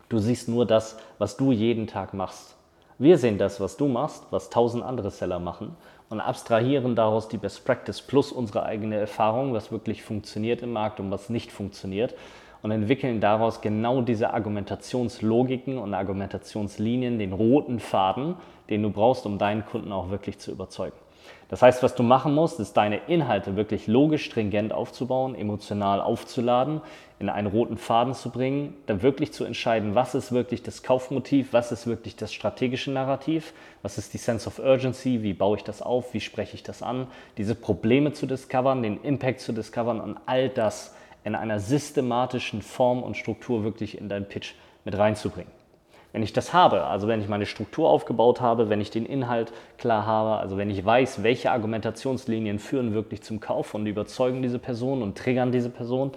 Du 0.09 0.19
siehst 0.19 0.49
nur 0.49 0.67
das, 0.67 0.99
was 1.19 1.37
du 1.37 1.53
jeden 1.53 1.87
Tag 1.87 2.15
machst. 2.15 2.57
Wir 2.99 3.17
sehen 3.17 3.39
das, 3.39 3.61
was 3.61 3.77
du 3.77 3.89
machst, 3.89 4.25
was 4.31 4.51
tausend 4.51 4.85
andere 4.85 5.11
Seller 5.11 5.39
machen 5.39 5.77
und 6.11 6.21
abstrahieren 6.21 6.97
daraus 6.97 7.29
die 7.29 7.39
Best 7.39 7.65
Practice 7.65 8.03
plus 8.03 8.33
unsere 8.33 8.65
eigene 8.65 8.97
Erfahrung, 8.97 9.55
was 9.55 9.73
wirklich 9.73 10.03
funktioniert 10.03 10.63
im 10.63 10.73
Markt 10.73 11.01
und 11.01 11.11
was 11.11 11.31
nicht 11.31 11.53
funktioniert 11.53 12.15
und 12.63 12.71
entwickeln 12.71 13.21
daraus 13.21 13.61
genau 13.61 14.03
diese 14.03 14.35
Argumentationslogiken 14.35 15.79
und 15.79 15.95
Argumentationslinien, 15.95 17.19
den 17.19 17.33
roten 17.33 17.81
Faden, 17.81 18.35
den 18.69 18.83
du 18.83 18.91
brauchst, 18.91 19.25
um 19.27 19.39
deinen 19.39 19.65
Kunden 19.65 19.93
auch 19.93 20.11
wirklich 20.11 20.39
zu 20.39 20.51
überzeugen. 20.51 20.97
Das 21.51 21.63
heißt, 21.63 21.83
was 21.83 21.97
du 21.97 22.05
machen 22.05 22.33
musst, 22.33 22.61
ist 22.61 22.77
deine 22.77 22.99
Inhalte 23.09 23.57
wirklich 23.57 23.89
logisch 23.89 24.25
stringent 24.27 24.73
aufzubauen, 24.73 25.35
emotional 25.35 26.01
aufzuladen, 26.01 26.81
in 27.19 27.29
einen 27.29 27.49
roten 27.49 27.77
Faden 27.77 28.15
zu 28.15 28.31
bringen, 28.31 28.75
dann 28.87 29.03
wirklich 29.03 29.33
zu 29.33 29.45
entscheiden, 29.45 29.97
was 29.97 30.15
ist 30.15 30.31
wirklich 30.31 30.63
das 30.63 30.85
Kaufmotiv, 30.85 31.53
was 31.53 31.73
ist 31.73 31.89
wirklich 31.89 32.15
das 32.15 32.33
strategische 32.33 32.93
Narrativ, 32.93 33.53
was 33.83 33.99
ist 33.99 34.15
die 34.15 34.19
Sense 34.19 34.47
of 34.47 34.61
Urgency, 34.61 35.25
wie 35.25 35.35
baue 35.35 35.57
ich 35.57 35.65
das 35.65 35.83
auf, 35.83 36.15
wie 36.15 36.21
spreche 36.21 36.55
ich 36.55 36.63
das 36.63 36.85
an, 36.85 37.09
diese 37.37 37.57
Probleme 37.57 38.13
zu 38.13 38.27
discovern, 38.27 38.85
den 38.85 39.03
Impact 39.03 39.41
zu 39.41 39.53
discovern 39.53 40.01
und 40.01 40.19
all 40.27 40.51
das 40.51 40.95
in 41.25 41.35
einer 41.35 41.59
systematischen 41.59 42.63
Form 42.63 43.03
und 43.03 43.17
Struktur 43.17 43.65
wirklich 43.65 43.99
in 43.99 44.09
deinen 44.09 44.27
Pitch 44.27 44.55
mit 44.85 44.97
reinzubringen. 44.97 45.60
Wenn 46.13 46.23
ich 46.23 46.33
das 46.33 46.53
habe, 46.53 46.85
also 46.85 47.07
wenn 47.07 47.21
ich 47.21 47.29
meine 47.29 47.47
Struktur 47.47 47.89
aufgebaut 47.89 48.41
habe, 48.41 48.69
wenn 48.69 48.81
ich 48.81 48.91
den 48.91 49.07
Inhalt 49.07 49.53
klar 49.79 50.07
habe, 50.07 50.41
also 50.41 50.57
wenn 50.57 50.69
ich 50.69 50.85
weiß, 50.85 51.23
welche 51.23 51.53
Argumentationslinien 51.53 52.59
führen 52.59 52.95
wirklich 52.95 53.23
zum 53.23 53.39
Kauf 53.39 53.75
und 53.75 53.87
überzeugen 53.87 54.43
diese 54.43 54.59
Person 54.59 55.03
und 55.03 55.17
triggern 55.17 55.53
diese 55.53 55.71
Person, 55.71 56.11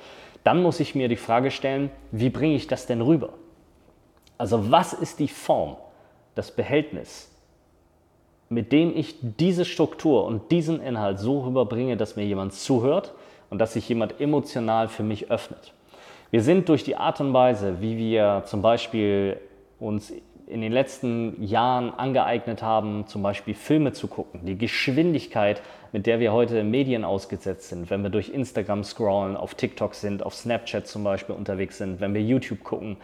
dann 0.44 0.64
muss 0.64 0.80
ich 0.80 0.96
mir 0.96 1.08
die 1.08 1.16
Frage 1.16 1.52
stellen, 1.52 1.92
wie 2.12 2.30
bringe 2.30 2.56
ich 2.56 2.68
das 2.68 2.88
denn 2.88 3.02
rüber? 3.02 3.34
Also 4.38 4.72
was 4.72 4.94
ist 4.94 5.20
die 5.20 5.28
Form, 5.28 5.78
das 6.34 6.52
Behältnis, 6.52 7.30
mit 8.50 8.72
dem 8.72 8.96
ich 8.96 9.16
diese 9.22 9.64
Struktur 9.64 10.26
und 10.26 10.52
diesen 10.52 10.82
Inhalt 10.82 11.20
so 11.20 11.42
rüberbringe, 11.42 11.98
dass 11.98 12.16
mir 12.16 12.26
jemand 12.26 12.54
zuhört 12.54 13.14
und 13.52 13.60
dass 13.60 13.74
sich 13.74 13.88
jemand 13.88 14.20
emotional 14.20 14.88
für 14.88 15.04
mich 15.04 15.30
öffnet? 15.30 15.72
Wir 16.32 16.42
sind 16.42 16.68
durch 16.68 16.84
die 16.84 16.96
Art 16.96 17.22
und 17.22 17.32
Weise, 17.32 17.80
wie 17.80 17.96
wir 17.96 18.42
zum 18.48 18.64
Beispiel 18.64 19.40
uns 19.84 20.14
in 20.48 20.62
den 20.62 20.72
letzten 20.72 21.42
Jahren 21.44 21.92
angeeignet 21.92 22.62
haben, 22.62 23.08
zum 23.08 23.24
Beispiel 23.24 23.54
Filme 23.54 23.94
zu 23.94 24.08
gucken, 24.08 24.42
die 24.46 24.58
Geschwindigkeit, 24.58 25.62
mit 25.92 26.06
der 26.06 26.20
wir 26.20 26.34
heute 26.34 26.64
Medien 26.64 27.06
ausgesetzt 27.06 27.70
sind, 27.70 27.90
wenn 27.90 28.04
wir 28.04 28.10
durch 28.10 28.30
Instagram 28.30 28.84
scrollen, 28.84 29.38
auf 29.38 29.56
TikTok 29.56 29.96
sind, 29.96 30.24
auf 30.24 30.34
Snapchat 30.36 30.88
zum 30.88 31.04
Beispiel 31.04 31.36
unterwegs 31.36 31.78
sind, 31.78 32.02
wenn 32.02 32.14
wir 32.14 32.22
YouTube 32.22 32.64
gucken, 32.64 32.98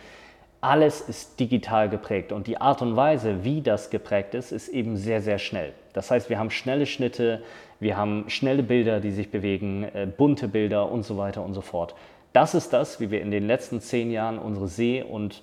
alles 0.62 1.00
ist 1.00 1.40
digital 1.40 1.88
geprägt 1.88 2.34
und 2.34 2.48
die 2.48 2.60
Art 2.60 2.82
und 2.82 2.96
Weise, 2.98 3.46
wie 3.46 3.62
das 3.62 3.90
geprägt 3.90 4.36
ist, 4.36 4.52
ist 4.52 4.68
eben 4.68 4.98
sehr, 4.98 5.22
sehr 5.22 5.40
schnell. 5.40 5.72
Das 5.94 6.12
heißt, 6.12 6.30
wir 6.30 6.38
haben 6.38 6.52
schnelle 6.52 6.86
Schnitte, 6.86 7.42
wir 7.80 7.96
haben 7.96 8.30
schnelle 8.30 8.64
Bilder, 8.64 9.00
die 9.00 9.12
sich 9.12 9.32
bewegen, 9.32 9.84
äh, 9.84 10.06
bunte 10.06 10.50
Bilder 10.50 10.92
und 10.92 11.04
so 11.04 11.18
weiter 11.18 11.44
und 11.44 11.54
so 11.54 11.62
fort. 11.62 11.96
Das 12.34 12.54
ist 12.56 12.74
das, 12.74 13.00
wie 13.00 13.10
wir 13.10 13.22
in 13.22 13.32
den 13.32 13.48
letzten 13.48 13.80
zehn 13.80 14.12
Jahren 14.12 14.38
unsere 14.38 14.68
Seh- 14.68 15.02
und 15.02 15.42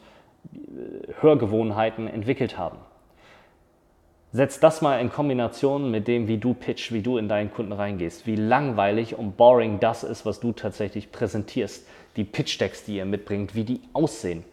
Hörgewohnheiten 1.20 2.08
entwickelt 2.08 2.58
haben. 2.58 2.78
Setz 4.32 4.60
das 4.60 4.82
mal 4.82 5.00
in 5.00 5.10
Kombination 5.10 5.90
mit 5.90 6.08
dem, 6.08 6.28
wie 6.28 6.36
du 6.36 6.52
pitch, 6.52 6.92
wie 6.92 7.00
du 7.00 7.16
in 7.16 7.28
deinen 7.28 7.50
Kunden 7.50 7.72
reingehst, 7.72 8.26
wie 8.26 8.36
langweilig 8.36 9.16
und 9.16 9.36
boring 9.36 9.80
das 9.80 10.04
ist, 10.04 10.26
was 10.26 10.40
du 10.40 10.52
tatsächlich 10.52 11.10
präsentierst, 11.10 11.86
die 12.16 12.24
Pitch-Decks, 12.24 12.84
die 12.84 12.96
ihr 12.96 13.04
mitbringt, 13.04 13.54
wie 13.54 13.64
die 13.64 13.80
aussehen, 13.92 14.44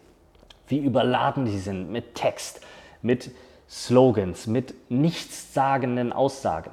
wie 0.68 0.78
überladen 0.78 1.44
die 1.44 1.58
sind 1.58 1.90
mit 1.90 2.14
Text, 2.14 2.60
mit 3.02 3.30
Slogans, 3.68 4.46
mit 4.46 4.74
nichtssagenden 4.88 6.12
Aussagen. 6.12 6.70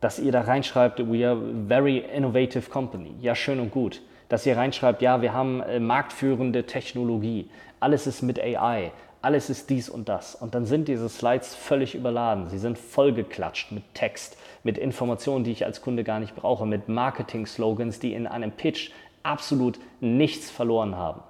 Dass 0.00 0.18
ihr 0.18 0.30
da 0.30 0.42
reinschreibt, 0.42 1.00
we 1.10 1.26
are 1.26 1.36
a 1.36 1.66
very 1.68 1.98
innovative 1.98 2.70
company. 2.70 3.14
Ja, 3.20 3.34
schön 3.34 3.58
und 3.58 3.72
gut. 3.72 4.02
Dass 4.28 4.44
ihr 4.46 4.56
reinschreibt, 4.56 5.02
ja, 5.02 5.22
wir 5.22 5.32
haben 5.32 5.62
äh, 5.62 5.80
marktführende 5.80 6.64
Technologie 6.64 7.48
alles 7.80 8.06
ist 8.06 8.22
mit 8.22 8.40
AI, 8.40 8.92
alles 9.22 9.50
ist 9.50 9.70
dies 9.70 9.88
und 9.88 10.08
das. 10.08 10.34
Und 10.34 10.54
dann 10.54 10.64
sind 10.64 10.88
diese 10.88 11.08
Slides 11.08 11.54
völlig 11.54 11.94
überladen. 11.94 12.48
Sie 12.48 12.58
sind 12.58 12.78
vollgeklatscht 12.78 13.72
mit 13.72 13.82
Text, 13.94 14.36
mit 14.62 14.78
Informationen, 14.78 15.44
die 15.44 15.52
ich 15.52 15.64
als 15.64 15.82
Kunde 15.82 16.04
gar 16.04 16.20
nicht 16.20 16.34
brauche, 16.34 16.66
mit 16.66 16.88
Marketing-Slogans, 16.88 18.00
die 18.00 18.14
in 18.14 18.26
einem 18.26 18.52
Pitch 18.52 18.90
absolut 19.22 19.78
nichts 20.00 20.50
verloren 20.50 20.96
haben. 20.96 21.22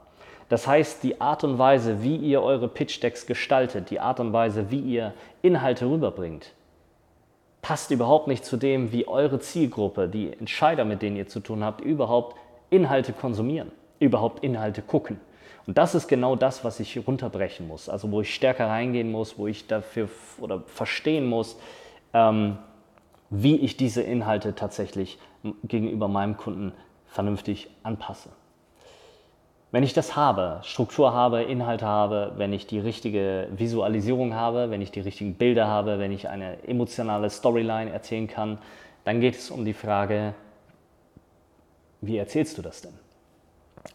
Das 0.48 0.66
heißt, 0.66 1.02
die 1.02 1.20
Art 1.20 1.44
und 1.44 1.58
Weise, 1.58 2.02
wie 2.02 2.16
ihr 2.16 2.42
eure 2.42 2.68
Pitch-Decks 2.68 3.26
gestaltet, 3.26 3.90
die 3.90 4.00
Art 4.00 4.20
und 4.20 4.32
Weise, 4.32 4.70
wie 4.70 4.80
ihr 4.80 5.12
Inhalte 5.42 5.86
rüberbringt, 5.86 6.52
passt 7.60 7.90
überhaupt 7.90 8.28
nicht 8.28 8.46
zu 8.46 8.56
dem, 8.56 8.92
wie 8.92 9.06
eure 9.06 9.40
Zielgruppe, 9.40 10.08
die 10.08 10.32
Entscheider, 10.32 10.86
mit 10.86 11.02
denen 11.02 11.16
ihr 11.16 11.28
zu 11.28 11.40
tun 11.40 11.62
habt, 11.62 11.82
überhaupt 11.82 12.36
Inhalte 12.70 13.12
konsumieren, 13.12 13.72
überhaupt 13.98 14.44
Inhalte 14.44 14.82
gucken. 14.82 15.20
Und 15.66 15.76
das 15.76 15.94
ist 15.94 16.08
genau 16.08 16.34
das, 16.34 16.64
was 16.64 16.80
ich 16.80 17.06
runterbrechen 17.06 17.68
muss. 17.68 17.88
Also 17.88 18.10
wo 18.10 18.22
ich 18.22 18.34
stärker 18.34 18.68
reingehen 18.68 19.12
muss, 19.12 19.38
wo 19.38 19.46
ich 19.46 19.66
dafür 19.66 20.08
oder 20.40 20.62
verstehen 20.66 21.26
muss, 21.26 21.58
ähm, 22.14 22.56
wie 23.30 23.56
ich 23.56 23.76
diese 23.76 24.02
Inhalte 24.02 24.54
tatsächlich 24.54 25.18
gegenüber 25.64 26.08
meinem 26.08 26.36
Kunden 26.36 26.72
vernünftig 27.06 27.68
anpasse. 27.82 28.30
Wenn 29.70 29.82
ich 29.82 29.92
das 29.92 30.16
habe, 30.16 30.60
Struktur 30.62 31.12
habe, 31.12 31.42
Inhalte 31.42 31.84
habe, 31.84 32.32
wenn 32.36 32.54
ich 32.54 32.66
die 32.66 32.78
richtige 32.78 33.48
Visualisierung 33.54 34.34
habe, 34.34 34.70
wenn 34.70 34.80
ich 34.80 34.90
die 34.90 35.00
richtigen 35.00 35.34
Bilder 35.34 35.66
habe, 35.66 35.98
wenn 35.98 36.10
ich 36.10 36.30
eine 36.30 36.66
emotionale 36.66 37.28
Storyline 37.28 37.90
erzählen 37.90 38.26
kann, 38.26 38.56
dann 39.04 39.20
geht 39.20 39.34
es 39.34 39.50
um 39.50 39.66
die 39.66 39.74
Frage, 39.74 40.32
wie 42.00 42.16
erzählst 42.16 42.58
du 42.58 42.62
das 42.62 42.82
denn? 42.82 42.94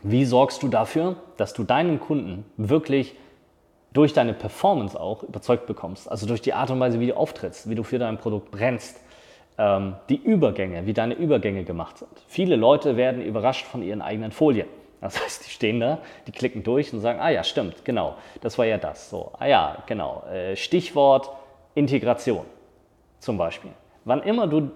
Wie 0.02 0.26
sorgst 0.26 0.64
du 0.64 0.68
dafür, 0.68 1.16
dass 1.38 1.54
du 1.54 1.64
deinen 1.64 2.00
Kunden 2.00 2.46
wirklich 2.58 3.16
durch 3.94 4.14
deine 4.14 4.34
Performance 4.34 5.00
auch 5.00 5.24
überzeugt 5.24 5.68
bekommst? 5.68 6.10
Also 6.10 6.26
durch 6.26 6.42
die 6.42 6.54
Art 6.54 6.72
und 6.72 6.80
Weise, 6.80 7.00
wie 7.00 7.08
du 7.08 7.18
auftrittst, 7.18 7.70
wie 7.70 7.76
du 7.76 7.84
für 7.84 8.00
dein 8.00 8.18
Produkt 8.18 8.52
brennst, 8.52 9.00
ähm, 9.58 9.96
die 10.10 10.22
Übergänge, 10.22 10.86
wie 10.86 10.94
deine 10.94 11.14
Übergänge 11.14 11.64
gemacht 11.64 11.98
sind. 12.00 12.12
Viele 12.28 12.56
Leute 12.56 12.98
werden 12.98 13.22
überrascht 13.22 13.66
von 13.66 13.84
ihren 13.84 14.02
eigenen 14.02 14.32
Folien. 14.32 14.68
Das 15.00 15.22
heißt, 15.22 15.46
die 15.46 15.50
stehen 15.50 15.80
da, 15.80 16.00
die 16.28 16.32
klicken 16.32 16.64
durch 16.64 16.94
und 16.94 17.02
sagen, 17.02 17.20
ah 17.20 17.30
ja, 17.30 17.44
stimmt, 17.44 17.84
genau, 17.84 18.16
das 18.42 18.58
war 18.58 18.66
ja 18.66 18.78
das. 18.78 19.10
So, 19.10 19.32
ah 19.38 19.46
ja, 19.46 19.84
genau. 19.86 20.24
Äh, 20.32 20.56
Stichwort 20.56 21.30
Integration 21.76 22.46
zum 23.20 23.38
Beispiel. 23.38 23.72
Wann 24.06 24.24
immer 24.24 24.48
du 24.48 24.72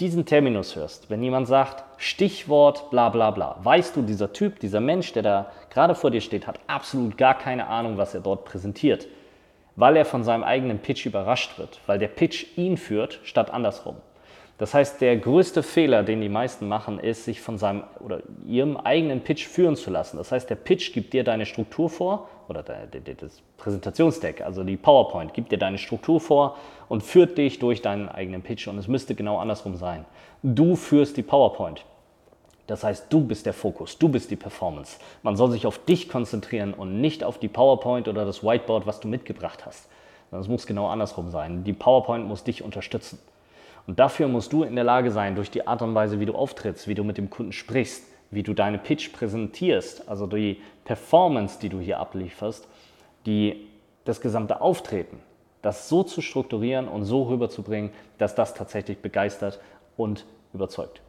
diesen 0.00 0.26
Terminus 0.26 0.76
hörst, 0.76 1.10
wenn 1.10 1.22
jemand 1.22 1.48
sagt, 1.48 1.84
Stichwort 1.96 2.90
bla 2.90 3.08
bla 3.08 3.32
bla, 3.32 3.56
weißt 3.62 3.96
du, 3.96 4.02
dieser 4.02 4.32
Typ, 4.32 4.60
dieser 4.60 4.80
Mensch, 4.80 5.12
der 5.12 5.22
da 5.22 5.50
gerade 5.70 5.94
vor 5.94 6.10
dir 6.10 6.20
steht, 6.20 6.46
hat 6.46 6.60
absolut 6.68 7.18
gar 7.18 7.36
keine 7.36 7.66
Ahnung, 7.66 7.98
was 7.98 8.14
er 8.14 8.20
dort 8.20 8.44
präsentiert, 8.44 9.08
weil 9.74 9.96
er 9.96 10.04
von 10.04 10.22
seinem 10.22 10.44
eigenen 10.44 10.78
Pitch 10.78 11.04
überrascht 11.06 11.58
wird, 11.58 11.80
weil 11.86 11.98
der 11.98 12.08
Pitch 12.08 12.46
ihn 12.56 12.76
führt, 12.76 13.18
statt 13.24 13.50
andersrum. 13.50 13.96
Das 14.58 14.74
heißt, 14.74 15.00
der 15.00 15.16
größte 15.16 15.62
Fehler, 15.62 16.02
den 16.02 16.20
die 16.20 16.28
meisten 16.28 16.66
machen, 16.66 16.98
ist, 16.98 17.24
sich 17.24 17.40
von 17.40 17.58
seinem 17.58 17.84
oder 18.00 18.22
ihrem 18.44 18.76
eigenen 18.76 19.20
Pitch 19.20 19.46
führen 19.46 19.76
zu 19.76 19.88
lassen. 19.90 20.16
Das 20.16 20.32
heißt, 20.32 20.50
der 20.50 20.56
Pitch 20.56 20.92
gibt 20.92 21.12
dir 21.12 21.22
deine 21.22 21.46
Struktur 21.46 21.88
vor 21.88 22.28
oder 22.48 22.64
das 22.64 23.42
Präsentationsdeck, 23.56 24.40
also 24.40 24.64
die 24.64 24.76
PowerPoint, 24.76 25.32
gibt 25.32 25.52
dir 25.52 25.58
deine 25.58 25.78
Struktur 25.78 26.20
vor 26.20 26.56
und 26.88 27.04
führt 27.04 27.38
dich 27.38 27.60
durch 27.60 27.82
deinen 27.82 28.08
eigenen 28.08 28.42
Pitch. 28.42 28.66
Und 28.66 28.78
es 28.78 28.88
müsste 28.88 29.14
genau 29.14 29.38
andersrum 29.38 29.76
sein. 29.76 30.04
Du 30.42 30.74
führst 30.74 31.16
die 31.16 31.22
PowerPoint. 31.22 31.84
Das 32.66 32.82
heißt, 32.82 33.06
du 33.10 33.24
bist 33.24 33.46
der 33.46 33.54
Fokus, 33.54 33.96
du 33.96 34.08
bist 34.08 34.30
die 34.30 34.36
Performance. 34.36 34.98
Man 35.22 35.36
soll 35.36 35.52
sich 35.52 35.66
auf 35.66 35.78
dich 35.78 36.08
konzentrieren 36.08 36.74
und 36.74 37.00
nicht 37.00 37.22
auf 37.22 37.38
die 37.38 37.48
PowerPoint 37.48 38.08
oder 38.08 38.24
das 38.24 38.42
Whiteboard, 38.42 38.86
was 38.86 38.98
du 38.98 39.08
mitgebracht 39.08 39.64
hast. 39.64 39.88
Das 40.32 40.48
muss 40.48 40.66
genau 40.66 40.88
andersrum 40.88 41.30
sein. 41.30 41.64
Die 41.64 41.72
PowerPoint 41.72 42.26
muss 42.26 42.44
dich 42.44 42.62
unterstützen. 42.62 43.18
Und 43.88 43.98
dafür 43.98 44.28
musst 44.28 44.52
du 44.52 44.64
in 44.64 44.74
der 44.74 44.84
Lage 44.84 45.10
sein, 45.10 45.34
durch 45.34 45.50
die 45.50 45.66
Art 45.66 45.80
und 45.80 45.94
Weise, 45.94 46.20
wie 46.20 46.26
du 46.26 46.34
auftrittst, 46.34 46.88
wie 46.88 46.94
du 46.94 47.04
mit 47.04 47.16
dem 47.16 47.30
Kunden 47.30 47.52
sprichst, 47.52 48.04
wie 48.30 48.42
du 48.42 48.52
deine 48.52 48.76
Pitch 48.76 49.14
präsentierst, 49.14 50.10
also 50.10 50.26
die 50.26 50.60
Performance, 50.84 51.58
die 51.58 51.70
du 51.70 51.80
hier 51.80 51.98
ablieferst, 51.98 52.68
die, 53.24 53.66
das 54.04 54.20
gesamte 54.20 54.60
Auftreten, 54.60 55.20
das 55.62 55.88
so 55.88 56.02
zu 56.02 56.20
strukturieren 56.20 56.86
und 56.86 57.06
so 57.06 57.22
rüberzubringen, 57.22 57.90
dass 58.18 58.34
das 58.34 58.52
tatsächlich 58.52 58.98
begeistert 58.98 59.58
und 59.96 60.26
überzeugt. 60.52 61.00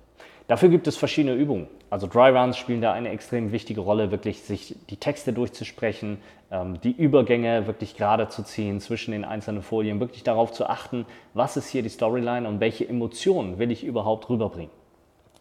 Dafür 0.49 0.69
gibt 0.69 0.87
es 0.87 0.97
verschiedene 0.97 1.35
Übungen. 1.35 1.67
Also 1.91 2.07
Dry 2.07 2.31
Runs 2.35 2.57
spielen 2.57 2.81
da 2.81 2.91
eine 2.91 3.09
extrem 3.09 3.51
wichtige 3.51 3.81
Rolle, 3.81 4.09
wirklich 4.09 4.41
sich 4.41 4.75
die 4.89 4.97
Texte 4.97 5.31
durchzusprechen, 5.31 6.17
ähm, 6.49 6.81
die 6.81 6.91
Übergänge 6.91 7.67
wirklich 7.67 7.95
gerade 7.95 8.29
zu 8.29 8.41
ziehen 8.41 8.79
zwischen 8.79 9.11
den 9.11 9.25
einzelnen 9.25 9.61
Folien, 9.61 9.99
wirklich 9.99 10.23
darauf 10.23 10.51
zu 10.51 10.67
achten, 10.67 11.05
was 11.35 11.55
ist 11.55 11.69
hier 11.69 11.83
die 11.83 11.89
Storyline 11.89 12.47
und 12.47 12.59
welche 12.59 12.89
Emotionen 12.89 13.59
will 13.59 13.69
ich 13.69 13.83
überhaupt 13.83 14.27
rüberbringen. 14.27 14.71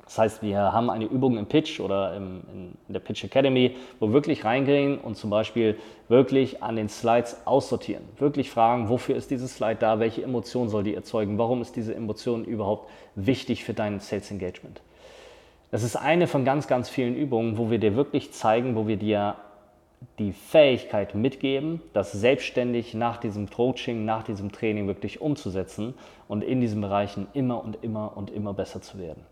Das 0.04 0.18
heißt, 0.18 0.42
wir 0.42 0.58
haben 0.58 0.90
eine 0.90 1.06
Übung 1.06 1.38
im 1.38 1.46
Pitch 1.46 1.80
oder 1.80 2.14
im, 2.14 2.42
in 2.86 2.92
der 2.92 3.00
Pitch 3.00 3.24
Academy, 3.24 3.76
wo 4.00 4.08
wir 4.08 4.12
wirklich 4.12 4.44
reingehen 4.44 4.98
und 4.98 5.16
zum 5.16 5.30
Beispiel 5.30 5.78
wirklich 6.08 6.62
an 6.62 6.76
den 6.76 6.90
Slides 6.90 7.46
aussortieren. 7.46 8.04
Wirklich 8.18 8.50
fragen, 8.50 8.90
wofür 8.90 9.16
ist 9.16 9.30
dieses 9.30 9.56
Slide 9.56 9.76
da, 9.76 10.00
welche 10.00 10.22
Emotion 10.22 10.68
soll 10.68 10.82
die 10.82 10.94
erzeugen, 10.94 11.38
warum 11.38 11.62
ist 11.62 11.76
diese 11.76 11.94
Emotion 11.94 12.44
überhaupt 12.44 12.90
wichtig 13.14 13.64
für 13.64 13.72
dein 13.72 14.00
Sales 14.00 14.30
Engagement. 14.30 14.82
Das 15.70 15.82
ist 15.82 15.96
eine 15.96 16.26
von 16.26 16.44
ganz, 16.44 16.66
ganz 16.66 16.88
vielen 16.88 17.14
Übungen, 17.14 17.58
wo 17.58 17.70
wir 17.70 17.78
dir 17.78 17.94
wirklich 17.94 18.32
zeigen, 18.32 18.74
wo 18.74 18.86
wir 18.86 18.96
dir 18.96 19.36
die 20.18 20.32
Fähigkeit 20.32 21.14
mitgeben, 21.14 21.82
das 21.92 22.12
selbstständig 22.12 22.94
nach 22.94 23.18
diesem 23.18 23.50
Coaching, 23.50 24.04
nach 24.04 24.22
diesem 24.22 24.52
Training 24.52 24.86
wirklich 24.86 25.20
umzusetzen 25.20 25.94
und 26.28 26.42
in 26.42 26.60
diesen 26.60 26.80
Bereichen 26.80 27.26
immer 27.34 27.62
und 27.62 27.78
immer 27.82 28.16
und 28.16 28.30
immer 28.30 28.54
besser 28.54 28.80
zu 28.80 28.98
werden. 28.98 29.26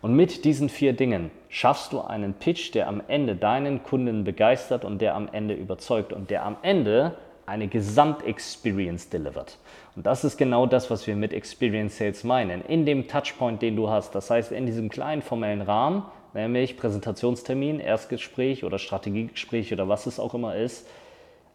Und 0.00 0.14
mit 0.14 0.44
diesen 0.44 0.68
vier 0.68 0.92
Dingen 0.92 1.30
schaffst 1.48 1.92
du 1.92 2.00
einen 2.00 2.34
Pitch, 2.34 2.74
der 2.74 2.88
am 2.88 3.02
Ende 3.08 3.36
deinen 3.36 3.82
Kunden 3.82 4.24
begeistert 4.24 4.84
und 4.84 5.00
der 5.00 5.14
am 5.14 5.28
Ende 5.32 5.54
überzeugt 5.54 6.12
und 6.12 6.30
der 6.30 6.44
am 6.44 6.56
Ende 6.62 7.16
eine 7.46 7.68
Gesamtexperience 7.68 9.08
delivert. 9.08 9.58
Und 9.96 10.06
das 10.06 10.24
ist 10.24 10.36
genau 10.36 10.66
das, 10.66 10.90
was 10.90 11.06
wir 11.06 11.16
mit 11.16 11.32
Experience 11.32 11.98
Sales 11.98 12.24
meinen. 12.24 12.64
In 12.66 12.86
dem 12.86 13.06
Touchpoint, 13.08 13.62
den 13.62 13.76
du 13.76 13.90
hast, 13.90 14.14
das 14.14 14.30
heißt 14.30 14.52
in 14.52 14.66
diesem 14.66 14.88
kleinen 14.88 15.22
formellen 15.22 15.62
Rahmen, 15.62 16.02
nämlich 16.32 16.76
Präsentationstermin, 16.76 17.80
Erstgespräch 17.80 18.64
oder 18.64 18.78
Strategiegespräch 18.78 19.72
oder 19.72 19.88
was 19.88 20.06
es 20.06 20.18
auch 20.18 20.34
immer 20.34 20.56
ist, 20.56 20.86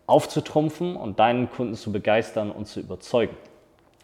aufzutrumpfen 0.08 0.95
und 0.95 1.19
deinen 1.19 1.49
Kunden 1.49 1.75
zu 1.75 1.91
begeistern 1.91 2.52
und 2.52 2.67
zu 2.67 2.80
überzeugen. 2.80 3.36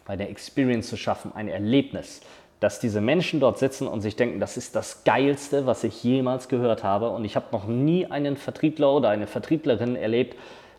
Bei 0.04 0.16
der 0.16 0.30
Experience 0.30 0.88
zu 0.88 0.96
schaffen, 0.96 1.32
ein 1.34 1.48
Erlebnis, 1.48 2.20
dass 2.60 2.80
diese 2.80 3.00
Menschen 3.00 3.40
dort 3.40 3.58
sitzen 3.58 3.86
und 3.88 4.00
sich 4.00 4.16
denken, 4.16 4.40
das 4.40 4.56
ist 4.56 4.76
das 4.76 5.04
Geilste, 5.04 5.66
was 5.66 5.84
ich 5.84 6.02
jemals 6.04 6.48
gehört 6.48 6.84
habe. 6.84 7.10
Und 7.10 7.24
ich 7.24 7.36
habe 7.36 7.46
noch 7.52 7.66
nie 7.66 8.06
einen 8.06 8.36
Vertriebler 8.36 8.92
oder 8.92 9.08
eine 9.10 9.26
Vertrieblerin 9.26 9.96
erlebt, 9.96 10.36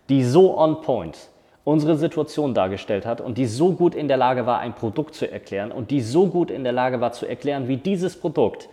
die 0.10 0.24
so 0.24 0.58
on 0.58 0.82
point 0.82 1.18
unsere 1.64 1.98
Situation 1.98 2.54
dargestellt 2.54 3.06
hat 3.06 3.20
und 3.20 3.38
die 3.38 3.46
so 3.46 3.74
gut 3.74 3.94
in 3.94 4.08
der 4.08 4.16
Lage 4.16 4.46
war, 4.46 4.60
ein 4.60 4.74
Produkt 4.74 5.16
zu 5.16 5.30
erklären 5.30 5.72
und 5.72 5.92
die 5.92 6.00
so 6.00 6.28
gut 6.28 6.50
in 6.50 6.64
der 6.64 6.72
Lage 6.72 7.02
war 7.02 7.12
zu 7.12 7.26
erklären, 7.26 7.68
wie 7.68 7.76
dieses 7.76 8.18
Produkt 8.18 8.70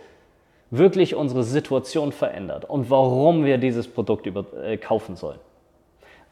wirklich 0.71 1.13
unsere 1.13 1.43
Situation 1.43 2.13
verändert 2.13 2.63
und 2.65 2.89
warum 2.89 3.43
wir 3.43 3.57
dieses 3.57 3.87
Produkt 3.87 4.25
über, 4.25 4.45
äh, 4.63 4.77
kaufen 4.77 5.17
sollen. 5.17 5.39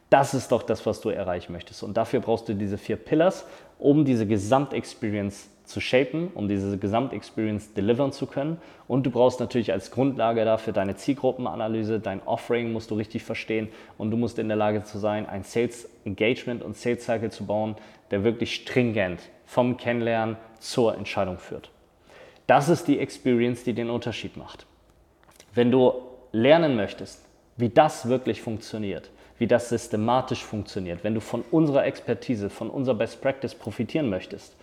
Das 0.10 0.34
ist 0.34 0.52
doch 0.52 0.64
das, 0.64 0.86
was 0.86 1.02
du 1.02 1.10
erreichen 1.10 1.52
möchtest. 1.52 1.84
Und 1.84 1.98
dafür 1.98 2.20
brauchst 2.20 2.48
du 2.48 2.54
diese 2.54 2.78
vier 2.78 2.98
Pillars, 2.98 3.46
um 3.80 4.06
diese 4.06 4.26
Gesamtexperience 4.28 5.50
zu 5.64 5.80
shapen, 5.80 6.28
um 6.34 6.48
diese 6.48 6.78
Gesamtexperience 6.78 7.74
delivern 7.74 8.12
zu 8.12 8.26
können. 8.26 8.58
Und 8.88 9.06
du 9.06 9.12
brauchst 9.12 9.40
natürlich 9.40 9.72
als 9.72 9.92
Grundlage 9.92 10.44
dafür 10.46 10.74
deine 10.74 10.96
Zielgruppenanalyse, 10.96 12.00
dein 12.00 12.22
Offering 12.26 12.72
musst 12.72 12.92
du 12.92 12.96
richtig 12.96 13.24
verstehen 13.24 13.70
und 13.98 14.12
du 14.12 14.18
musst 14.18 14.40
in 14.40 14.48
der 14.48 14.58
Lage 14.58 14.84
zu 14.84 14.98
sein, 14.98 15.28
ein 15.28 15.44
Sales 15.44 15.90
Engagement 16.06 16.64
und 16.64 16.76
Sales 16.76 17.06
Cycle 17.06 17.32
zu 17.32 17.46
bauen, 17.46 17.76
der 18.12 18.24
wirklich 18.24 18.56
stringent 18.56 19.22
vom 19.46 19.78
Kennenlernen 19.78 20.38
zur 20.60 20.96
Entscheidung 20.98 21.40
führt. 21.40 21.70
Das 22.48 22.68
ist 22.68 22.88
die 22.88 23.00
Experience, 23.00 23.64
die 23.64 23.74
den 23.74 23.90
Unterschied 23.90 24.36
macht. 24.36 24.66
Wenn 25.54 25.72
du 25.72 25.94
lernen 26.32 26.76
möchtest, 26.76 27.24
wie 27.58 27.70
das 27.70 28.10
wirklich 28.10 28.42
funktioniert, 28.42 29.12
wie 29.38 29.48
das 29.48 29.70
systematisch 29.70 30.44
funktioniert, 30.44 31.04
wenn 31.04 31.14
du 31.14 31.22
von 31.22 31.44
unserer 31.52 31.86
Expertise, 31.86 32.50
von 32.50 32.70
unserer 32.70 32.96
Best 32.96 33.22
Practice 33.22 33.56
profitieren 33.56 34.10
möchtest, 34.10 34.56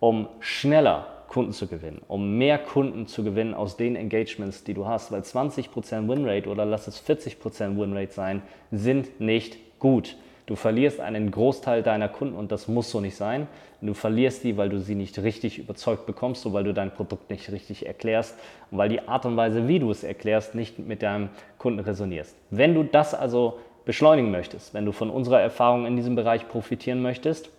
um 0.00 0.28
schneller 0.40 1.06
Kunden 1.28 1.52
zu 1.52 1.66
gewinnen, 1.66 2.00
um 2.08 2.38
mehr 2.38 2.58
Kunden 2.58 3.06
zu 3.06 3.22
gewinnen 3.22 3.54
aus 3.54 3.76
den 3.76 3.96
Engagements, 3.96 4.64
die 4.64 4.74
du 4.74 4.86
hast, 4.86 5.12
weil 5.12 5.20
20% 5.20 6.08
Winrate 6.08 6.48
oder 6.48 6.64
lass 6.64 6.88
es 6.88 7.02
40% 7.06 7.78
Winrate 7.78 8.12
sein, 8.12 8.42
sind 8.70 9.20
nicht 9.20 9.58
gut. 9.78 10.16
Du 10.46 10.56
verlierst 10.56 10.98
einen 10.98 11.30
Großteil 11.30 11.82
deiner 11.82 12.08
Kunden 12.08 12.34
und 12.34 12.50
das 12.50 12.68
muss 12.68 12.90
so 12.90 13.00
nicht 13.00 13.16
sein. 13.16 13.46
Du 13.82 13.92
verlierst 13.92 14.44
die, 14.44 14.56
weil 14.56 14.70
du 14.70 14.80
sie 14.80 14.94
nicht 14.94 15.18
richtig 15.18 15.58
überzeugt 15.58 16.06
bekommst, 16.06 16.40
so 16.40 16.54
weil 16.54 16.64
du 16.64 16.72
dein 16.72 16.90
Produkt 16.90 17.28
nicht 17.28 17.52
richtig 17.52 17.86
erklärst 17.86 18.34
und 18.70 18.78
weil 18.78 18.88
die 18.88 19.06
Art 19.06 19.26
und 19.26 19.36
Weise, 19.36 19.68
wie 19.68 19.78
du 19.78 19.90
es 19.90 20.04
erklärst, 20.04 20.54
nicht 20.54 20.78
mit 20.78 21.02
deinem 21.02 21.28
Kunden 21.58 21.80
resonierst. 21.80 22.34
Wenn 22.48 22.74
du 22.74 22.82
das 22.82 23.14
also 23.14 23.58
beschleunigen 23.84 24.30
möchtest, 24.30 24.72
wenn 24.72 24.86
du 24.86 24.92
von 24.92 25.10
unserer 25.10 25.42
Erfahrung 25.42 25.84
in 25.84 25.96
diesem 25.96 26.16
Bereich 26.16 26.48
profitieren 26.48 27.02
möchtest, 27.02 27.50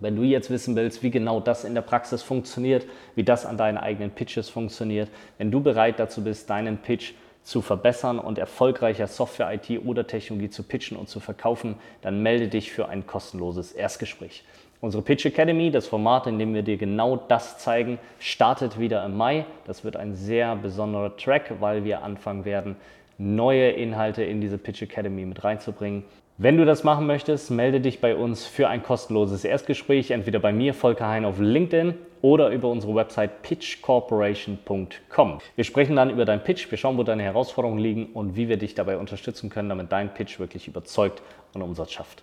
wenn 0.00 0.16
du 0.16 0.22
jetzt 0.22 0.50
wissen 0.50 0.76
willst, 0.76 1.02
wie 1.02 1.10
genau 1.10 1.40
das 1.40 1.64
in 1.64 1.74
der 1.74 1.82
Praxis 1.82 2.22
funktioniert, 2.22 2.86
wie 3.14 3.24
das 3.24 3.46
an 3.46 3.56
deinen 3.56 3.78
eigenen 3.78 4.10
Pitches 4.10 4.48
funktioniert, 4.48 5.10
wenn 5.38 5.50
du 5.50 5.60
bereit 5.60 5.98
dazu 5.98 6.24
bist, 6.24 6.48
deinen 6.48 6.78
Pitch 6.78 7.12
zu 7.42 7.62
verbessern 7.62 8.18
und 8.18 8.38
erfolgreicher 8.38 9.06
Software, 9.06 9.52
IT 9.52 9.84
oder 9.84 10.06
Technologie 10.06 10.50
zu 10.50 10.62
pitchen 10.62 10.96
und 10.96 11.08
zu 11.08 11.20
verkaufen, 11.20 11.76
dann 12.02 12.22
melde 12.22 12.48
dich 12.48 12.70
für 12.70 12.88
ein 12.88 13.06
kostenloses 13.06 13.72
Erstgespräch. 13.72 14.44
Unsere 14.82 15.02
Pitch 15.02 15.26
Academy, 15.26 15.70
das 15.70 15.86
Format, 15.86 16.26
in 16.26 16.38
dem 16.38 16.54
wir 16.54 16.62
dir 16.62 16.78
genau 16.78 17.16
das 17.16 17.58
zeigen, 17.58 17.98
startet 18.18 18.78
wieder 18.78 19.04
im 19.04 19.16
Mai. 19.16 19.44
Das 19.66 19.84
wird 19.84 19.96
ein 19.96 20.14
sehr 20.14 20.56
besonderer 20.56 21.16
Track, 21.18 21.54
weil 21.60 21.84
wir 21.84 22.02
anfangen 22.02 22.46
werden, 22.46 22.76
neue 23.18 23.70
Inhalte 23.72 24.22
in 24.22 24.40
diese 24.40 24.56
Pitch 24.56 24.80
Academy 24.80 25.26
mit 25.26 25.44
reinzubringen. 25.44 26.04
Wenn 26.42 26.56
du 26.56 26.64
das 26.64 26.84
machen 26.84 27.06
möchtest, 27.06 27.50
melde 27.50 27.82
dich 27.82 28.00
bei 28.00 28.16
uns 28.16 28.46
für 28.46 28.66
ein 28.66 28.82
kostenloses 28.82 29.44
Erstgespräch, 29.44 30.10
entweder 30.10 30.38
bei 30.38 30.54
mir, 30.54 30.72
Volker 30.72 31.06
Hein, 31.06 31.26
auf 31.26 31.38
LinkedIn 31.38 31.92
oder 32.22 32.48
über 32.48 32.70
unsere 32.70 32.94
Website 32.94 33.42
pitchcorporation.com. 33.42 35.38
Wir 35.54 35.64
sprechen 35.64 35.96
dann 35.96 36.08
über 36.08 36.24
deinen 36.24 36.42
Pitch, 36.42 36.70
wir 36.70 36.78
schauen, 36.78 36.96
wo 36.96 37.02
deine 37.02 37.24
Herausforderungen 37.24 37.78
liegen 37.78 38.06
und 38.14 38.36
wie 38.36 38.48
wir 38.48 38.56
dich 38.56 38.74
dabei 38.74 38.96
unterstützen 38.96 39.50
können, 39.50 39.68
damit 39.68 39.92
dein 39.92 40.14
Pitch 40.14 40.38
wirklich 40.38 40.66
überzeugt 40.66 41.20
und 41.52 41.60
Umsatz 41.60 41.92
schafft. 41.92 42.22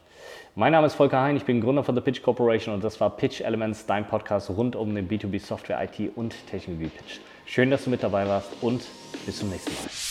Mein 0.56 0.72
Name 0.72 0.88
ist 0.88 0.96
Volker 0.96 1.22
Hein, 1.22 1.38
ich 1.38 1.46
bin 1.46 1.62
Gründer 1.62 1.84
von 1.84 1.94
The 1.94 2.02
Pitch 2.02 2.24
Corporation 2.24 2.74
und 2.74 2.84
das 2.84 3.00
war 3.00 3.16
Pitch 3.16 3.42
Elements, 3.42 3.86
dein 3.86 4.08
Podcast 4.08 4.50
rund 4.50 4.76
um 4.76 4.96
den 4.96 5.08
B2B 5.08 5.40
Software, 5.40 5.80
IT 5.84 6.14
und 6.16 6.34
Technologie 6.50 6.88
Pitch. 6.90 7.20
Schön, 7.46 7.70
dass 7.70 7.84
du 7.84 7.92
mit 7.92 8.02
dabei 8.02 8.28
warst 8.28 8.50
und 8.62 8.82
bis 9.28 9.38
zum 9.38 9.52
nächsten 9.52 9.76
Mal. 9.76 10.07